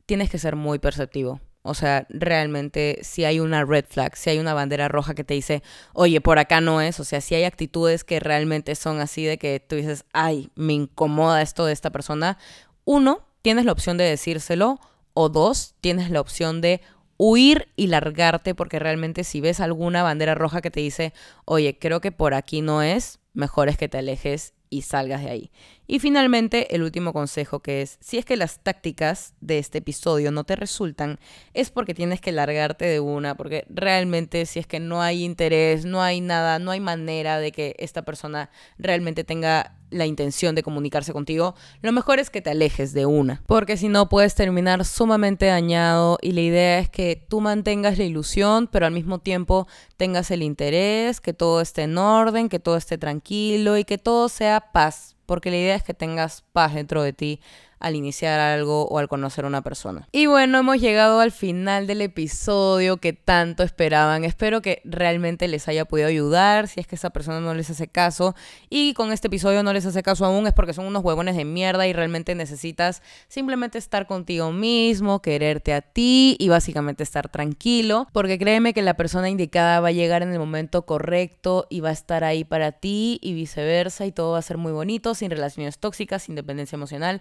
Tienes 0.06 0.30
que 0.30 0.38
ser 0.38 0.56
muy 0.56 0.78
perceptivo. 0.78 1.40
O 1.66 1.72
sea, 1.72 2.06
realmente 2.10 2.98
si 3.02 3.24
hay 3.24 3.40
una 3.40 3.64
red 3.64 3.86
flag, 3.88 4.16
si 4.16 4.28
hay 4.28 4.38
una 4.38 4.52
bandera 4.52 4.88
roja 4.88 5.14
que 5.14 5.24
te 5.24 5.32
dice, 5.32 5.62
oye, 5.94 6.20
por 6.20 6.38
acá 6.38 6.60
no 6.60 6.82
es, 6.82 7.00
o 7.00 7.04
sea, 7.04 7.22
si 7.22 7.34
hay 7.34 7.44
actitudes 7.44 8.04
que 8.04 8.20
realmente 8.20 8.74
son 8.74 9.00
así 9.00 9.24
de 9.24 9.38
que 9.38 9.60
tú 9.66 9.76
dices, 9.76 10.04
ay, 10.12 10.50
me 10.56 10.74
incomoda 10.74 11.40
esto 11.40 11.64
de 11.64 11.72
esta 11.72 11.90
persona, 11.90 12.36
uno, 12.84 13.26
tienes 13.40 13.64
la 13.64 13.72
opción 13.72 13.96
de 13.96 14.04
decírselo, 14.04 14.78
o 15.14 15.30
dos, 15.30 15.74
tienes 15.80 16.10
la 16.10 16.20
opción 16.20 16.60
de 16.60 16.82
huir 17.16 17.68
y 17.76 17.86
largarte 17.86 18.54
porque 18.54 18.78
realmente 18.78 19.24
si 19.24 19.40
ves 19.40 19.60
alguna 19.60 20.02
bandera 20.02 20.34
roja 20.34 20.60
que 20.60 20.70
te 20.70 20.80
dice, 20.80 21.12
oye, 21.44 21.78
creo 21.78 22.00
que 22.00 22.12
por 22.12 22.34
aquí 22.34 22.60
no 22.60 22.82
es, 22.82 23.20
mejor 23.32 23.68
es 23.68 23.76
que 23.76 23.88
te 23.88 23.98
alejes 23.98 24.54
y 24.70 24.82
salgas 24.82 25.22
de 25.22 25.30
ahí. 25.30 25.50
Y 25.86 25.98
finalmente, 25.98 26.74
el 26.74 26.82
último 26.82 27.12
consejo 27.12 27.60
que 27.60 27.82
es, 27.82 27.98
si 28.00 28.16
es 28.16 28.24
que 28.24 28.36
las 28.36 28.60
tácticas 28.60 29.34
de 29.40 29.58
este 29.58 29.78
episodio 29.78 30.30
no 30.30 30.44
te 30.44 30.56
resultan, 30.56 31.18
es 31.52 31.70
porque 31.70 31.94
tienes 31.94 32.20
que 32.20 32.32
largarte 32.32 32.86
de 32.86 33.00
una, 33.00 33.36
porque 33.36 33.66
realmente 33.68 34.46
si 34.46 34.60
es 34.60 34.66
que 34.66 34.80
no 34.80 35.02
hay 35.02 35.24
interés, 35.24 35.84
no 35.84 36.02
hay 36.02 36.20
nada, 36.20 36.58
no 36.58 36.70
hay 36.70 36.80
manera 36.80 37.38
de 37.38 37.52
que 37.52 37.76
esta 37.78 38.02
persona 38.02 38.50
realmente 38.78 39.24
tenga 39.24 39.76
la 39.90 40.06
intención 40.06 40.54
de 40.54 40.62
comunicarse 40.62 41.12
contigo, 41.12 41.54
lo 41.80 41.92
mejor 41.92 42.18
es 42.18 42.30
que 42.30 42.42
te 42.42 42.50
alejes 42.50 42.92
de 42.92 43.06
una, 43.06 43.42
porque 43.46 43.76
si 43.76 43.88
no 43.88 44.08
puedes 44.08 44.34
terminar 44.34 44.84
sumamente 44.84 45.46
dañado 45.46 46.18
y 46.20 46.32
la 46.32 46.40
idea 46.40 46.78
es 46.80 46.88
que 46.88 47.24
tú 47.28 47.40
mantengas 47.40 47.96
la 47.98 48.04
ilusión, 48.04 48.66
pero 48.66 48.86
al 48.86 48.92
mismo 48.92 49.20
tiempo 49.20 49.68
tengas 49.96 50.30
el 50.30 50.42
interés, 50.42 51.20
que 51.20 51.32
todo 51.32 51.60
esté 51.60 51.82
en 51.82 51.96
orden, 51.96 52.48
que 52.48 52.58
todo 52.58 52.76
esté 52.76 52.98
tranquilo 52.98 53.78
y 53.78 53.84
que 53.84 53.98
todo 53.98 54.28
sea 54.28 54.72
paz, 54.72 55.13
porque 55.26 55.50
la 55.50 55.56
idea 55.56 55.74
es 55.74 55.82
que 55.82 55.94
tengas 55.94 56.42
paz 56.52 56.74
dentro 56.74 57.02
de 57.02 57.12
ti 57.12 57.40
al 57.84 57.96
iniciar 57.96 58.40
algo 58.40 58.86
o 58.86 58.98
al 58.98 59.08
conocer 59.08 59.44
a 59.44 59.48
una 59.48 59.60
persona. 59.60 60.08
Y 60.10 60.24
bueno, 60.24 60.56
hemos 60.56 60.80
llegado 60.80 61.20
al 61.20 61.32
final 61.32 61.86
del 61.86 62.00
episodio 62.00 62.96
que 62.96 63.12
tanto 63.12 63.62
esperaban. 63.62 64.24
Espero 64.24 64.62
que 64.62 64.80
realmente 64.84 65.48
les 65.48 65.68
haya 65.68 65.84
podido 65.84 66.08
ayudar. 66.08 66.66
Si 66.66 66.80
es 66.80 66.86
que 66.86 66.94
esa 66.94 67.10
persona 67.10 67.40
no 67.40 67.52
les 67.52 67.68
hace 67.68 67.86
caso 67.86 68.34
y 68.70 68.94
con 68.94 69.12
este 69.12 69.26
episodio 69.26 69.62
no 69.62 69.74
les 69.74 69.84
hace 69.84 70.02
caso 70.02 70.24
aún 70.24 70.46
es 70.46 70.54
porque 70.54 70.72
son 70.72 70.86
unos 70.86 71.04
huevones 71.04 71.36
de 71.36 71.44
mierda 71.44 71.86
y 71.86 71.92
realmente 71.92 72.34
necesitas 72.34 73.02
simplemente 73.28 73.76
estar 73.76 74.06
contigo 74.06 74.50
mismo, 74.50 75.20
quererte 75.20 75.74
a 75.74 75.82
ti 75.82 76.36
y 76.38 76.48
básicamente 76.48 77.02
estar 77.02 77.28
tranquilo. 77.28 78.06
Porque 78.12 78.38
créeme 78.38 78.72
que 78.72 78.80
la 78.80 78.94
persona 78.94 79.28
indicada 79.28 79.80
va 79.80 79.88
a 79.88 79.92
llegar 79.92 80.22
en 80.22 80.32
el 80.32 80.38
momento 80.38 80.86
correcto 80.86 81.66
y 81.68 81.80
va 81.80 81.90
a 81.90 81.92
estar 81.92 82.24
ahí 82.24 82.44
para 82.44 82.72
ti 82.72 83.18
y 83.20 83.34
viceversa 83.34 84.06
y 84.06 84.12
todo 84.12 84.32
va 84.32 84.38
a 84.38 84.42
ser 84.42 84.56
muy 84.56 84.72
bonito, 84.72 85.14
sin 85.14 85.30
relaciones 85.30 85.78
tóxicas, 85.78 86.22
sin 86.22 86.34
dependencia 86.34 86.76
emocional. 86.76 87.20